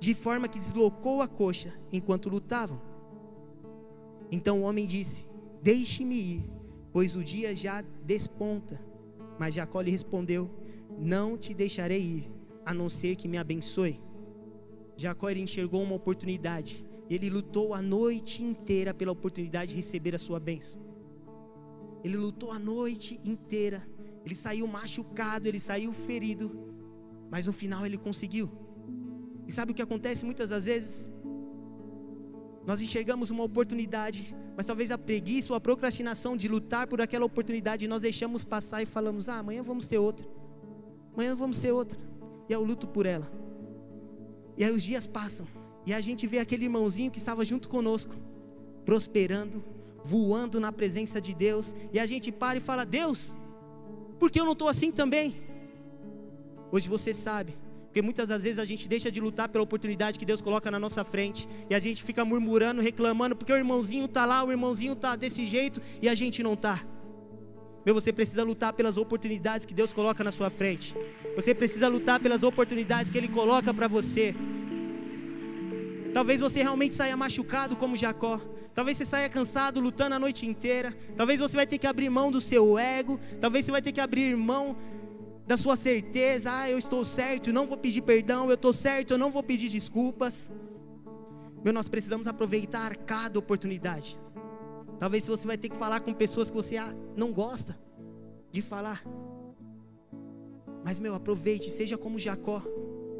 de 0.00 0.14
forma 0.14 0.48
que 0.48 0.58
deslocou 0.58 1.20
a 1.20 1.28
coxa 1.28 1.74
enquanto 1.92 2.30
lutavam. 2.30 2.80
Então 4.32 4.62
o 4.62 4.62
homem 4.62 4.86
disse: 4.86 5.26
Deixe-me 5.62 6.16
ir, 6.16 6.44
pois 6.90 7.14
o 7.14 7.22
dia 7.22 7.54
já 7.54 7.84
desponta. 8.02 8.80
Mas 9.38 9.54
Jacó 9.54 9.80
lhe 9.82 9.90
respondeu: 9.90 10.50
Não 10.98 11.36
te 11.36 11.52
deixarei 11.52 12.00
ir, 12.00 12.35
a 12.66 12.74
não 12.74 12.88
ser 12.90 13.16
que 13.16 13.28
me 13.32 13.38
abençoe. 13.38 14.00
Jacó 14.96 15.30
enxergou 15.30 15.82
uma 15.82 15.94
oportunidade. 15.94 16.86
Ele 17.08 17.30
lutou 17.30 17.72
a 17.72 17.80
noite 17.80 18.42
inteira 18.42 18.92
pela 18.92 19.12
oportunidade 19.12 19.70
de 19.70 19.76
receber 19.76 20.14
a 20.14 20.18
sua 20.18 20.38
bênção. 20.38 20.78
Ele 22.04 22.16
lutou 22.16 22.50
a 22.50 22.58
noite 22.58 23.20
inteira 23.24 23.80
ele 24.26 24.34
saiu 24.34 24.66
machucado, 24.66 25.46
ele 25.46 25.60
saiu 25.60 25.92
ferido, 25.92 26.46
mas 27.30 27.46
no 27.46 27.52
final 27.52 27.86
ele 27.86 27.96
conseguiu. 27.96 28.50
E 29.46 29.52
sabe 29.52 29.70
o 29.70 29.74
que 29.74 29.80
acontece 29.80 30.24
muitas 30.24 30.50
das 30.50 30.64
vezes? 30.64 31.08
Nós 32.66 32.80
enxergamos 32.80 33.30
uma 33.30 33.44
oportunidade, 33.44 34.36
mas 34.56 34.66
talvez 34.66 34.90
a 34.90 34.98
preguiça 34.98 35.52
ou 35.52 35.56
a 35.56 35.60
procrastinação 35.60 36.36
de 36.36 36.48
lutar 36.48 36.88
por 36.88 37.00
aquela 37.00 37.24
oportunidade 37.24 37.86
nós 37.86 38.00
deixamos 38.00 38.44
passar 38.44 38.82
e 38.82 38.86
falamos: 38.86 39.28
ah, 39.28 39.38
amanhã 39.38 39.62
vamos 39.62 39.86
ter 39.86 39.98
outra, 39.98 40.26
amanhã 41.14 41.36
vamos 41.36 41.60
ter 41.60 41.70
outra, 41.70 41.96
e 42.48 42.52
eu 42.52 42.62
luto 42.62 42.86
por 42.86 43.06
ela. 43.06 43.30
E 44.56 44.64
aí 44.64 44.72
os 44.72 44.82
dias 44.82 45.06
passam, 45.06 45.46
e 45.84 45.92
a 45.92 46.00
gente 46.00 46.26
vê 46.26 46.38
aquele 46.38 46.64
irmãozinho 46.64 47.10
que 47.10 47.18
estava 47.18 47.44
junto 47.44 47.68
conosco, 47.68 48.14
prosperando, 48.84 49.62
voando 50.04 50.58
na 50.58 50.72
presença 50.72 51.20
de 51.20 51.34
Deus, 51.34 51.74
e 51.92 51.98
a 51.98 52.06
gente 52.06 52.32
para 52.32 52.58
e 52.58 52.60
fala: 52.60 52.84
Deus, 52.84 53.36
porque 54.18 54.40
eu 54.40 54.44
não 54.44 54.52
estou 54.52 54.68
assim 54.68 54.90
também? 54.90 55.36
Hoje 56.72 56.88
você 56.88 57.12
sabe, 57.12 57.54
porque 57.86 58.02
muitas 58.02 58.28
das 58.28 58.42
vezes 58.42 58.58
a 58.58 58.64
gente 58.64 58.88
deixa 58.88 59.10
de 59.10 59.20
lutar 59.20 59.48
pela 59.48 59.64
oportunidade 59.64 60.18
que 60.18 60.24
Deus 60.24 60.40
coloca 60.40 60.70
na 60.70 60.78
nossa 60.78 61.04
frente 61.04 61.48
e 61.70 61.74
a 61.74 61.78
gente 61.78 62.02
fica 62.02 62.24
murmurando, 62.24 62.80
reclamando, 62.80 63.36
porque 63.36 63.52
o 63.52 63.56
irmãozinho 63.56 64.06
está 64.06 64.26
lá, 64.26 64.42
o 64.44 64.50
irmãozinho 64.50 64.94
está 64.94 65.16
desse 65.16 65.46
jeito 65.46 65.80
e 66.02 66.08
a 66.08 66.14
gente 66.14 66.42
não 66.42 66.54
está. 66.54 66.84
Meu, 67.86 67.94
você 67.94 68.12
precisa 68.12 68.42
lutar 68.42 68.72
pelas 68.72 68.96
oportunidades 68.96 69.64
que 69.64 69.72
Deus 69.72 69.92
coloca 69.92 70.24
na 70.24 70.32
sua 70.32 70.50
frente. 70.50 70.92
Você 71.36 71.54
precisa 71.54 71.86
lutar 71.86 72.18
pelas 72.18 72.42
oportunidades 72.42 73.08
que 73.08 73.16
Ele 73.16 73.28
coloca 73.28 73.72
para 73.72 73.86
você. 73.86 74.34
Talvez 76.12 76.40
você 76.40 76.64
realmente 76.64 76.96
saia 76.96 77.16
machucado 77.16 77.76
como 77.76 77.96
Jacó. 77.96 78.40
Talvez 78.74 78.96
você 78.96 79.04
saia 79.04 79.28
cansado 79.28 79.78
lutando 79.78 80.16
a 80.16 80.18
noite 80.18 80.44
inteira. 80.48 80.92
Talvez 81.16 81.38
você 81.38 81.54
vai 81.54 81.64
ter 81.64 81.78
que 81.78 81.86
abrir 81.86 82.10
mão 82.10 82.32
do 82.32 82.40
seu 82.40 82.76
ego. 82.76 83.20
Talvez 83.40 83.64
você 83.64 83.70
vai 83.70 83.80
ter 83.80 83.92
que 83.92 84.00
abrir 84.00 84.36
mão 84.36 84.76
da 85.46 85.56
sua 85.56 85.76
certeza. 85.76 86.50
Ah, 86.52 86.68
eu 86.68 86.78
estou 86.78 87.04
certo, 87.04 87.52
não 87.52 87.68
vou 87.68 87.76
pedir 87.76 88.02
perdão. 88.02 88.48
Eu 88.48 88.54
estou 88.54 88.72
certo, 88.72 89.12
eu 89.12 89.18
não 89.18 89.30
vou 89.30 89.44
pedir 89.44 89.68
desculpas. 89.68 90.50
Meu, 91.64 91.72
nós 91.72 91.88
precisamos 91.88 92.26
aproveitar 92.26 92.96
cada 92.96 93.38
oportunidade. 93.38 94.18
Talvez 94.98 95.26
você 95.26 95.46
vai 95.46 95.58
ter 95.58 95.68
que 95.68 95.76
falar 95.76 96.00
com 96.00 96.12
pessoas 96.14 96.50
que 96.50 96.56
você 96.56 96.76
não 97.16 97.32
gosta 97.32 97.78
de 98.50 98.62
falar. 98.62 99.04
Mas, 100.84 100.98
meu, 100.98 101.14
aproveite, 101.14 101.70
seja 101.70 101.98
como 101.98 102.18
Jacó. 102.18 102.62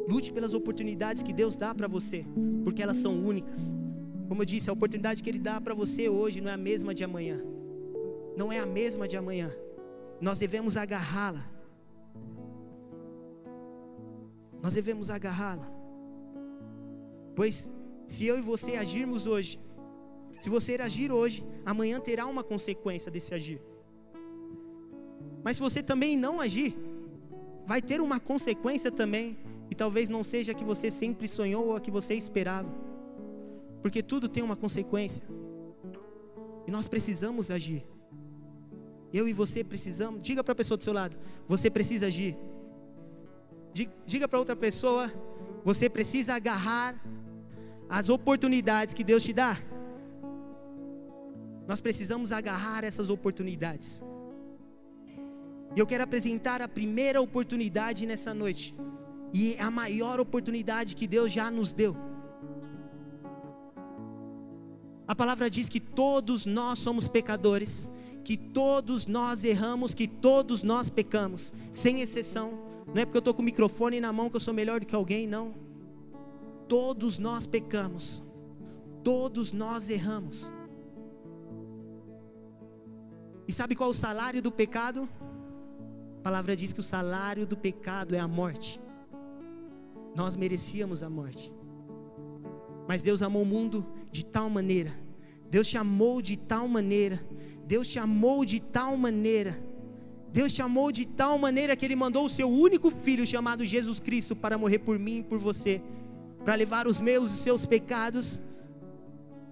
Lute 0.09 0.33
pelas 0.33 0.55
oportunidades 0.55 1.23
que 1.23 1.33
Deus 1.33 1.57
dá 1.57 1.75
para 1.75 1.89
você, 1.89 2.25
porque 2.63 2.83
elas 2.83 2.97
são 2.99 3.13
únicas. 3.19 3.75
Como 4.29 4.43
eu 4.43 4.47
disse, 4.47 4.71
a 4.71 4.73
oportunidade 4.73 5.23
que 5.23 5.29
Ele 5.29 5.39
dá 5.39 5.61
para 5.61 5.75
você 5.75 6.09
hoje 6.09 6.41
não 6.41 6.51
é 6.51 6.55
a 6.55 6.57
mesma 6.57 6.95
de 6.95 7.03
amanhã. 7.03 7.43
Não 8.37 8.53
é 8.53 8.59
a 8.59 8.67
mesma 8.67 9.09
de 9.09 9.17
amanhã. 9.17 9.53
Nós 10.21 10.39
devemos 10.39 10.77
agarrá-la. 10.77 11.45
Nós 14.63 14.73
devemos 14.73 15.11
agarrá-la. 15.11 15.69
Pois 17.35 17.69
se 18.07 18.25
eu 18.27 18.39
e 18.39 18.41
você 18.41 18.77
agirmos 18.77 19.27
hoje, 19.27 19.59
se 20.47 20.51
você 20.51 20.75
agir 20.81 21.11
hoje, 21.11 21.45
amanhã 21.65 21.99
terá 21.99 22.25
uma 22.25 22.45
consequência 22.51 23.11
desse 23.11 23.35
agir. 23.35 23.61
Mas 25.43 25.57
se 25.57 25.63
você 25.67 25.83
também 25.83 26.17
não 26.17 26.41
agir, 26.41 26.73
vai 27.67 27.83
ter 27.83 28.01
uma 28.01 28.21
consequência 28.21 28.93
também, 28.93 29.37
e 29.69 29.75
talvez 29.75 30.09
não 30.09 30.23
seja 30.23 30.53
a 30.53 30.55
que 30.55 30.63
você 30.73 30.89
sempre 30.89 31.27
sonhou 31.27 31.65
ou 31.67 31.77
a 31.77 31.81
que 31.81 31.91
você 31.91 32.15
esperava. 32.15 32.73
Porque 33.83 34.05
tudo 34.05 34.29
tem 34.29 34.41
uma 34.41 34.55
consequência. 34.55 35.25
E 36.65 36.71
nós 36.71 36.87
precisamos 36.87 37.51
agir. 37.51 37.85
Eu 39.13 39.27
e 39.27 39.33
você 39.33 39.65
precisamos. 39.65 40.23
Diga 40.23 40.45
para 40.45 40.53
a 40.53 40.61
pessoa 40.63 40.79
do 40.79 40.85
seu 40.85 40.93
lado: 40.93 41.17
você 41.49 41.69
precisa 41.69 42.07
agir. 42.07 42.39
Diga 44.07 44.29
para 44.29 44.39
outra 44.39 44.55
pessoa: 44.55 45.13
você 45.65 45.91
precisa 45.91 46.37
agarrar 46.37 47.05
as 47.89 48.09
oportunidades 48.09 48.95
que 48.95 49.03
Deus 49.03 49.25
te 49.25 49.33
dá. 49.33 49.59
Nós 51.67 51.81
precisamos 51.81 52.33
agarrar 52.33 52.85
essas 52.85 53.11
oportunidades. 53.11 54.03
E 55.75 55.81
eu 55.81 55.87
quero 55.87 56.05
apresentar 56.05 56.63
a 56.63 56.69
primeira 56.69 57.21
oportunidade 57.21 58.07
nessa 58.07 58.33
noite. 58.33 58.75
E 59.33 59.55
é 59.55 59.63
a 59.63 59.71
maior 59.71 60.21
oportunidade 60.21 60.97
que 60.97 61.07
Deus 61.07 61.33
já 61.33 61.51
nos 61.51 61.73
deu. 61.73 61.97
A 65.07 65.15
palavra 65.15 65.51
diz 65.51 65.69
que 65.69 65.79
todos 65.79 66.47
nós 66.47 66.79
somos 66.79 67.07
pecadores, 67.07 67.89
que 68.25 68.37
todos 68.37 69.07
nós 69.07 69.45
erramos, 69.45 69.95
que 69.95 70.09
todos 70.09 70.63
nós 70.63 70.89
pecamos, 70.89 71.53
sem 71.71 72.01
exceção. 72.01 72.59
Não 72.87 73.03
é 73.03 73.05
porque 73.05 73.19
eu 73.19 73.21
estou 73.21 73.35
com 73.35 73.43
o 73.43 73.45
microfone 73.45 74.01
na 74.01 74.13
mão 74.13 74.31
que 74.31 74.37
eu 74.37 74.41
sou 74.41 74.55
melhor 74.55 74.81
do 74.81 74.87
que 74.87 74.95
alguém, 74.95 75.27
não. 75.27 75.55
Todos 76.67 77.19
nós 77.19 77.47
pecamos, 77.47 78.23
todos 79.05 79.53
nós 79.53 79.91
erramos. 79.91 80.56
E 83.49 83.53
sabe 83.53 83.75
qual 83.75 83.91
é 83.91 83.93
o 83.93 83.95
salário 83.95 84.43
do 84.43 84.51
pecado? 84.51 85.09
A 86.19 86.23
palavra 86.23 86.57
diz 86.57 86.73
que 86.73 86.81
o 86.81 86.83
salário 86.83 87.47
do 87.47 87.57
pecado 87.57 88.15
é 88.15 88.19
a 88.19 88.27
morte. 88.27 88.81
Nós 90.15 90.37
merecíamos 90.37 91.03
a 91.03 91.09
morte. 91.09 91.53
Mas 92.89 93.03
Deus 93.03 93.23
amou 93.23 93.43
o 93.43 93.47
mundo 93.47 93.87
de 94.11 94.25
tal 94.25 94.49
maneira, 94.49 94.93
Deus 95.51 95.69
te 95.69 95.77
amou 95.77 96.23
de 96.23 96.37
tal 96.37 96.67
maneira, 96.69 97.25
Deus 97.67 97.87
te 97.89 97.99
amou 97.99 98.45
de 98.45 98.61
tal 98.61 98.97
maneira, 98.97 99.61
Deus 100.33 100.53
te 100.53 100.63
amou 100.63 100.93
de 100.93 101.05
tal 101.07 101.39
maneira 101.39 101.77
que 101.77 101.85
Ele 101.85 101.97
mandou 101.97 102.25
o 102.25 102.29
seu 102.29 102.49
único 102.49 102.91
filho, 102.91 103.27
chamado 103.27 103.65
Jesus 103.65 104.01
Cristo, 104.01 104.37
para 104.37 104.59
morrer 104.59 104.79
por 104.81 104.99
mim 104.99 105.19
e 105.19 105.23
por 105.23 105.39
você, 105.39 105.83
para 106.45 106.55
levar 106.55 106.87
os 106.87 107.01
meus 107.01 107.31
e 107.31 107.35
os 107.35 107.41
seus 107.41 107.67
pecados, 107.67 108.43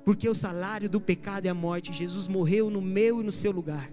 porque 0.04 0.28
o 0.28 0.34
salário 0.34 0.88
do 0.88 1.00
pecado 1.00 1.46
é 1.46 1.48
a 1.48 1.54
morte. 1.54 1.92
Jesus 1.92 2.28
morreu 2.28 2.68
no 2.70 2.82
meu 2.82 3.20
e 3.20 3.24
no 3.24 3.32
seu 3.32 3.50
lugar. 3.50 3.90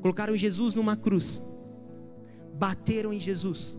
Colocaram 0.00 0.36
Jesus 0.36 0.74
numa 0.74 0.96
cruz, 0.96 1.44
bateram 2.54 3.12
em 3.12 3.20
Jesus, 3.20 3.78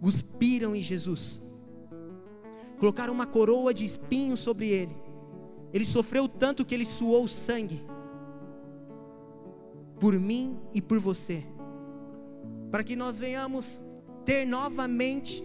cuspiram 0.00 0.74
em 0.74 0.82
Jesus 0.82 1.42
colocaram 2.80 3.12
uma 3.12 3.26
coroa 3.26 3.74
de 3.74 3.84
espinhos 3.84 4.40
sobre 4.40 4.68
ele. 4.68 4.96
Ele 5.70 5.84
sofreu 5.84 6.26
tanto 6.26 6.64
que 6.64 6.74
ele 6.74 6.86
suou 6.86 7.28
sangue 7.28 7.84
por 10.00 10.18
mim 10.18 10.58
e 10.72 10.80
por 10.80 10.98
você, 10.98 11.46
para 12.70 12.82
que 12.82 12.96
nós 12.96 13.18
venhamos 13.18 13.84
ter 14.24 14.46
novamente 14.46 15.44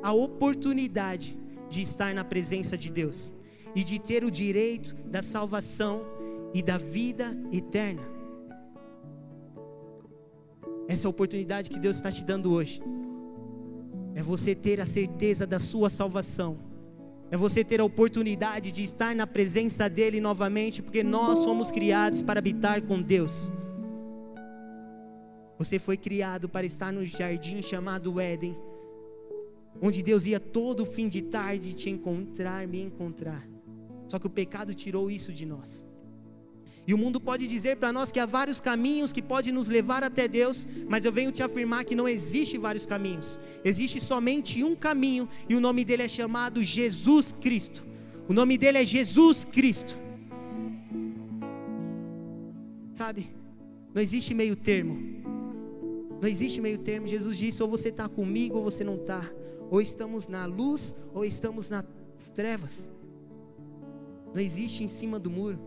a 0.00 0.12
oportunidade 0.12 1.36
de 1.74 1.82
estar 1.82 2.12
na 2.14 2.24
presença 2.32 2.76
de 2.82 2.90
Deus 3.00 3.32
e 3.74 3.82
de 3.82 3.98
ter 3.98 4.22
o 4.24 4.30
direito 4.30 4.94
da 5.14 5.22
salvação 5.22 6.02
e 6.52 6.62
da 6.62 6.78
vida 6.78 7.26
eterna. 7.52 8.02
Essa 10.86 11.06
é 11.06 11.10
oportunidade 11.10 11.70
que 11.70 11.78
Deus 11.78 11.96
está 11.96 12.10
te 12.12 12.24
dando 12.24 12.52
hoje 12.52 12.80
é 14.14 14.22
você 14.22 14.54
ter 14.54 14.80
a 14.80 14.86
certeza 14.86 15.44
da 15.46 15.58
sua 15.58 15.90
salvação, 15.90 16.56
é 17.30 17.36
você 17.36 17.64
ter 17.64 17.80
a 17.80 17.84
oportunidade 17.84 18.70
de 18.70 18.82
estar 18.82 19.14
na 19.14 19.26
presença 19.26 19.88
dEle 19.88 20.20
novamente, 20.20 20.80
porque 20.80 21.02
nós 21.02 21.40
somos 21.40 21.72
criados 21.72 22.22
para 22.22 22.38
habitar 22.38 22.80
com 22.82 23.02
Deus. 23.02 23.50
Você 25.58 25.80
foi 25.80 25.96
criado 25.96 26.48
para 26.48 26.64
estar 26.64 26.92
no 26.92 27.04
jardim 27.04 27.60
chamado 27.60 28.20
Éden, 28.20 28.56
onde 29.80 30.02
Deus 30.02 30.26
ia 30.26 30.40
todo 30.40 30.84
fim 30.84 31.08
de 31.08 31.22
tarde 31.22 31.74
te 31.74 31.90
encontrar, 31.90 32.66
me 32.66 32.80
encontrar. 32.80 33.46
Só 34.08 34.18
que 34.18 34.26
o 34.26 34.30
pecado 34.30 34.74
tirou 34.74 35.10
isso 35.10 35.32
de 35.32 35.46
nós. 35.46 35.86
E 36.86 36.92
o 36.92 36.98
mundo 36.98 37.18
pode 37.18 37.46
dizer 37.46 37.78
para 37.78 37.92
nós 37.92 38.12
que 38.12 38.20
há 38.20 38.26
vários 38.26 38.60
caminhos 38.60 39.10
que 39.10 39.22
podem 39.22 39.52
nos 39.52 39.68
levar 39.68 40.04
até 40.04 40.28
Deus, 40.28 40.68
mas 40.86 41.04
eu 41.04 41.12
venho 41.12 41.32
te 41.32 41.42
afirmar 41.42 41.84
que 41.84 41.94
não 41.94 42.06
existe 42.06 42.58
vários 42.58 42.84
caminhos. 42.84 43.38
Existe 43.64 43.98
somente 43.98 44.62
um 44.62 44.76
caminho 44.76 45.26
e 45.48 45.54
o 45.54 45.60
nome 45.60 45.84
dele 45.84 46.02
é 46.02 46.08
chamado 46.08 46.62
Jesus 46.62 47.34
Cristo. 47.40 47.82
O 48.28 48.34
nome 48.34 48.58
dele 48.58 48.78
é 48.78 48.84
Jesus 48.84 49.44
Cristo. 49.44 49.96
Sabe? 52.92 53.30
Não 53.94 54.02
existe 54.02 54.34
meio 54.34 54.54
termo. 54.54 55.14
Não 56.20 56.28
existe 56.28 56.60
meio 56.60 56.78
termo. 56.78 57.06
Jesus 57.06 57.36
disse: 57.36 57.62
ou 57.62 57.68
você 57.68 57.88
está 57.88 58.08
comigo 58.08 58.58
ou 58.58 58.64
você 58.64 58.84
não 58.84 58.96
está. 58.96 59.30
Ou 59.74 59.80
estamos 59.80 60.28
na 60.28 60.46
luz 60.46 60.94
ou 61.12 61.24
estamos 61.24 61.68
nas 61.68 61.84
trevas. 62.32 62.88
Não 64.32 64.40
existe 64.40 64.84
em 64.84 64.90
cima 64.98 65.18
do 65.18 65.28
muro. 65.28 65.58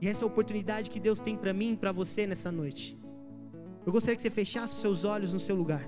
E 0.00 0.06
essa 0.06 0.20
é 0.20 0.24
a 0.24 0.28
oportunidade 0.28 0.88
que 0.88 1.00
Deus 1.00 1.18
tem 1.18 1.36
para 1.36 1.52
mim 1.52 1.72
e 1.72 1.76
para 1.76 1.90
você 1.90 2.24
nessa 2.24 2.52
noite. 2.52 2.96
Eu 3.84 3.90
gostaria 3.90 4.14
que 4.14 4.22
você 4.22 4.30
fechasse 4.30 4.80
seus 4.80 5.02
olhos 5.02 5.32
no 5.32 5.40
seu 5.40 5.56
lugar. 5.56 5.84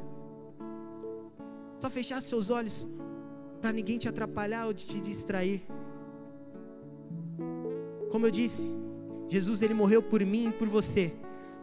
Só 1.81 1.89
fechasse 1.89 2.27
seus 2.29 2.51
olhos 2.51 2.89
para 3.61 3.73
ninguém 3.73 3.97
te 3.97 4.09
atrapalhar 4.09 4.67
ou 4.67 4.75
te 4.75 5.01
distrair. 5.01 5.63
Como 8.11 8.27
eu 8.27 8.33
disse, 8.33 8.69
Jesus 9.29 9.63
ele 9.63 9.75
morreu 9.75 10.03
por 10.03 10.21
mim 10.25 10.49
e 10.49 10.53
por 10.53 10.69
você, 10.69 11.15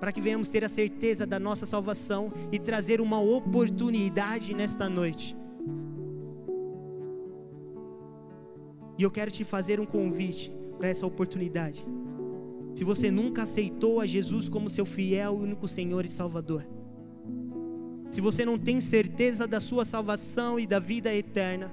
para 0.02 0.12
que 0.12 0.20
venhamos 0.20 0.48
ter 0.48 0.64
a 0.64 0.68
certeza 0.68 1.28
da 1.28 1.40
nossa 1.40 1.68
salvação 1.68 2.34
e 2.52 2.58
trazer 2.58 3.00
uma 3.00 3.22
oportunidade 3.22 4.52
nesta 4.56 4.90
noite. 4.90 5.38
E 8.98 9.04
eu 9.04 9.12
quero 9.12 9.30
te 9.30 9.44
fazer 9.44 9.80
um 9.80 9.86
convite 9.86 10.52
para 10.80 10.88
essa 10.88 11.06
oportunidade. 11.06 11.86
Se 12.74 12.84
você 12.84 13.12
nunca 13.12 13.44
aceitou 13.44 14.02
a 14.02 14.08
Jesus 14.08 14.50
como 14.50 14.72
seu 14.72 14.88
fiel 14.88 15.38
e 15.40 15.44
único 15.44 15.68
Senhor 15.68 16.04
e 16.04 16.08
Salvador, 16.08 16.66
se 18.10 18.22
você 18.22 18.44
não 18.44 18.58
tem 18.58 18.82
certeza 18.82 19.46
da 19.46 19.60
sua 19.60 19.86
salvação 19.86 20.60
e 20.60 20.66
da 20.66 20.80
vida 20.80 21.14
eterna, 21.14 21.72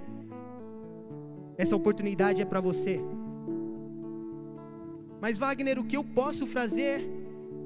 essa 1.57 1.75
oportunidade 1.75 2.43
é 2.43 2.45
para 2.45 2.61
você. 2.61 3.01
Mas 5.19 5.39
Wagner, 5.39 5.79
o 5.79 5.85
que 5.85 5.97
eu 5.97 6.05
posso 6.05 6.47
fazer 6.47 7.18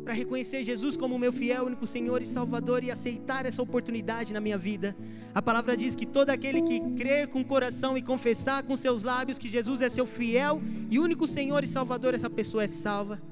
para 0.03 0.12
reconhecer 0.12 0.62
Jesus 0.62 0.97
como 0.97 1.19
meu 1.19 1.33
fiel, 1.33 1.67
único 1.67 1.87
Senhor 1.87 2.21
e 2.21 2.27
Salvador 2.27 2.83
e 2.83 2.91
aceitar 2.91 3.47
essa 3.47 3.62
oportunidade 3.62 4.33
na 4.33 4.41
minha 4.41 4.59
vida. 4.59 4.97
A 5.35 5.41
palavra 5.41 5.77
diz 5.77 5.95
que 5.95 6.05
todo 6.05 6.31
aquele 6.31 6.62
que 6.62 6.81
crer 6.97 7.29
com 7.29 7.41
o 7.41 7.45
coração 7.45 7.97
e 7.97 8.03
confessar 8.03 8.62
com 8.65 8.77
seus 8.77 9.03
lábios 9.03 9.38
que 9.38 9.49
Jesus 9.49 9.81
é 9.81 9.88
seu 9.88 10.07
fiel 10.07 10.61
e 10.91 10.99
único 10.99 11.27
Senhor 11.27 11.62
e 11.62 11.67
Salvador, 11.67 12.15
essa 12.15 12.29
pessoa 12.29 12.65
é 12.65 12.69
salva 12.69 13.23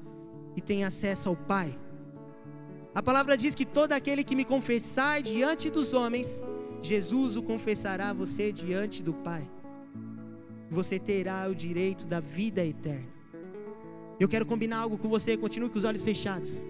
e 0.55 0.61
tem 0.61 0.83
acesso 0.83 1.29
ao 1.29 1.35
Pai. 1.35 1.77
A 2.93 3.01
palavra 3.01 3.37
diz 3.37 3.55
que 3.55 3.65
todo 3.65 3.93
aquele 3.93 4.23
que 4.23 4.35
me 4.35 4.43
confessar 4.43 5.21
diante 5.21 5.69
dos 5.69 5.93
homens, 5.93 6.41
Jesus 6.81 7.37
o 7.37 7.43
confessará 7.43 8.09
a 8.09 8.13
você 8.13 8.51
diante 8.51 9.01
do 9.03 9.13
Pai. 9.13 9.49
Você 10.69 10.97
terá 10.99 11.47
o 11.49 11.55
direito 11.55 12.05
da 12.05 12.19
vida 12.19 12.65
eterna. 12.65 13.20
Eu 14.21 14.29
quero 14.29 14.45
combinar 14.45 14.77
algo 14.77 14.99
com 14.99 15.09
você, 15.09 15.35
continue 15.35 15.67
com 15.67 15.79
os 15.79 15.83
olhos 15.83 16.05
fechados. 16.05 16.63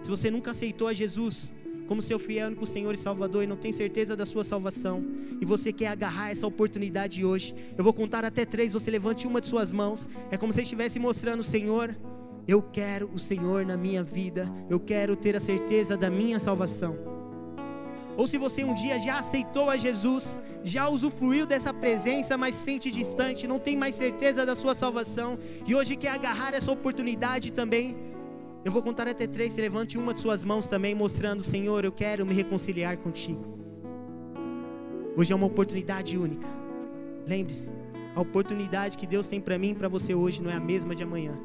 Se 0.00 0.08
você 0.08 0.30
nunca 0.30 0.52
aceitou 0.52 0.86
a 0.86 0.92
Jesus 0.92 1.52
como 1.88 2.00
seu 2.00 2.20
fiel 2.20 2.46
único 2.46 2.64
Senhor 2.64 2.94
e 2.94 2.96
Salvador 2.96 3.42
e 3.42 3.48
não 3.48 3.56
tem 3.56 3.72
certeza 3.72 4.14
da 4.14 4.24
sua 4.24 4.44
salvação, 4.44 5.04
e 5.40 5.44
você 5.44 5.72
quer 5.72 5.88
agarrar 5.88 6.30
essa 6.30 6.46
oportunidade 6.46 7.24
hoje, 7.24 7.52
eu 7.76 7.82
vou 7.82 7.92
contar 7.92 8.24
até 8.24 8.44
três, 8.44 8.74
você 8.74 8.92
levante 8.92 9.26
uma 9.26 9.40
de 9.40 9.48
suas 9.48 9.72
mãos, 9.72 10.08
é 10.30 10.36
como 10.36 10.52
se 10.52 10.62
estivesse 10.62 11.00
mostrando, 11.00 11.42
Senhor, 11.42 11.96
eu 12.46 12.62
quero 12.62 13.10
o 13.12 13.18
Senhor 13.18 13.66
na 13.66 13.76
minha 13.76 14.04
vida, 14.04 14.48
eu 14.70 14.78
quero 14.78 15.16
ter 15.16 15.34
a 15.34 15.40
certeza 15.40 15.96
da 15.96 16.08
minha 16.08 16.38
salvação. 16.38 17.13
Ou 18.16 18.26
se 18.26 18.38
você 18.38 18.64
um 18.64 18.74
dia 18.74 18.98
já 18.98 19.18
aceitou 19.18 19.68
a 19.68 19.76
Jesus, 19.76 20.40
já 20.62 20.88
usufruiu 20.88 21.46
dessa 21.46 21.74
presença, 21.74 22.38
mas 22.38 22.54
se 22.54 22.64
sente 22.64 22.90
distante, 22.90 23.46
não 23.46 23.58
tem 23.58 23.76
mais 23.76 23.94
certeza 23.94 24.46
da 24.46 24.54
sua 24.54 24.74
salvação, 24.74 25.38
e 25.66 25.74
hoje 25.74 25.96
quer 25.96 26.10
agarrar 26.10 26.54
essa 26.54 26.70
oportunidade 26.70 27.52
também, 27.52 27.96
eu 28.64 28.72
vou 28.72 28.82
contar 28.82 29.06
até 29.06 29.26
três, 29.26 29.54
levante 29.56 29.98
uma 29.98 30.14
de 30.14 30.20
suas 30.20 30.42
mãos 30.42 30.64
também, 30.66 30.94
mostrando, 30.94 31.42
Senhor, 31.42 31.84
eu 31.84 31.92
quero 31.92 32.24
me 32.24 32.32
reconciliar 32.32 32.96
contigo. 32.96 33.44
Hoje 35.16 35.32
é 35.32 35.36
uma 35.36 35.46
oportunidade 35.46 36.16
única. 36.16 36.48
Lembre-se, 37.26 37.70
a 38.16 38.20
oportunidade 38.22 38.96
que 38.96 39.06
Deus 39.06 39.26
tem 39.26 39.38
para 39.38 39.58
mim 39.58 39.70
e 39.70 39.74
para 39.74 39.86
você 39.86 40.14
hoje 40.14 40.42
não 40.42 40.50
é 40.50 40.54
a 40.54 40.60
mesma 40.60 40.94
de 40.94 41.02
amanhã. 41.02 41.38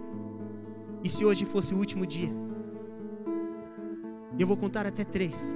E 1.03 1.09
se 1.09 1.25
hoje 1.25 1.45
fosse 1.45 1.73
o 1.73 1.77
último 1.77 2.05
dia? 2.05 2.29
Eu 4.37 4.47
vou 4.47 4.55
contar 4.55 4.85
até 4.87 5.03
três. 5.03 5.53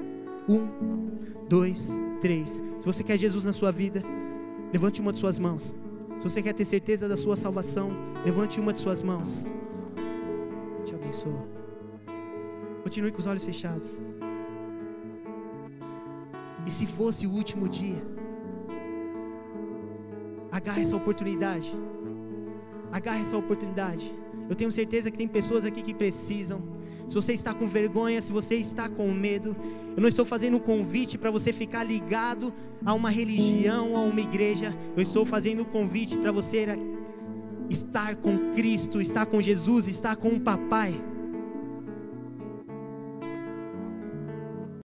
Um, 0.48 1.10
dois, 1.48 1.92
três. 2.22 2.62
Se 2.80 2.86
você 2.86 3.04
quer 3.04 3.18
Jesus 3.18 3.44
na 3.44 3.54
sua 3.54 3.72
vida, 3.72 4.04
levante 4.74 5.00
uma 5.02 5.14
de 5.14 5.20
suas 5.20 5.40
mãos. 5.40 5.76
Se 6.20 6.30
você 6.30 6.42
quer 6.42 6.54
ter 6.54 6.66
certeza 6.66 7.08
da 7.08 7.16
sua 7.16 7.36
salvação, 7.36 7.92
levante 8.26 8.60
uma 8.60 8.74
de 8.74 8.80
suas 8.80 9.02
mãos. 9.02 9.46
Te 10.86 10.96
abençoe. 10.96 11.34
Continue 12.84 13.12
com 13.12 13.20
os 13.20 13.26
olhos 13.26 13.44
fechados. 13.44 14.02
E 16.66 16.72
se 16.72 16.86
fosse 16.86 17.26
o 17.26 17.32
último 17.32 17.68
dia, 17.68 18.02
agarre 20.52 20.84
essa 20.84 20.96
oportunidade. 20.96 21.72
Agarre 22.92 23.22
essa 23.22 23.38
oportunidade. 23.38 24.14
Eu 24.50 24.56
tenho 24.56 24.72
certeza 24.72 25.10
que 25.10 25.18
tem 25.18 25.28
pessoas 25.28 25.66
aqui 25.66 25.82
que 25.82 25.94
precisam 25.94 26.62
se 27.08 27.16
você 27.16 27.34
está 27.34 27.54
com 27.54 27.68
vergonha, 27.68 28.22
se 28.22 28.32
você 28.32 28.56
está 28.56 28.90
com 28.90 29.12
medo, 29.12 29.56
eu 29.96 30.02
não 30.02 30.10
estou 30.10 30.26
fazendo 30.26 30.58
um 30.58 30.60
convite 30.60 31.18
para 31.18 31.30
você 31.30 31.54
ficar 31.54 31.84
ligado 31.84 32.54
a 32.86 32.94
uma 32.94 33.10
religião, 33.10 33.96
a 33.96 34.02
uma 34.02 34.22
igreja. 34.22 34.76
Eu 34.96 35.04
estou 35.04 35.26
fazendo 35.26 35.62
um 35.62 35.66
convite 35.66 36.18
para 36.18 36.32
você 36.32 36.68
estar 37.70 38.16
com 38.18 38.52
Cristo, 38.54 39.00
estar 39.00 39.26
com 39.26 39.42
Jesus, 39.42 39.88
estar 39.88 40.16
com 40.16 40.30
o 40.30 40.40
Papai. 40.40 41.00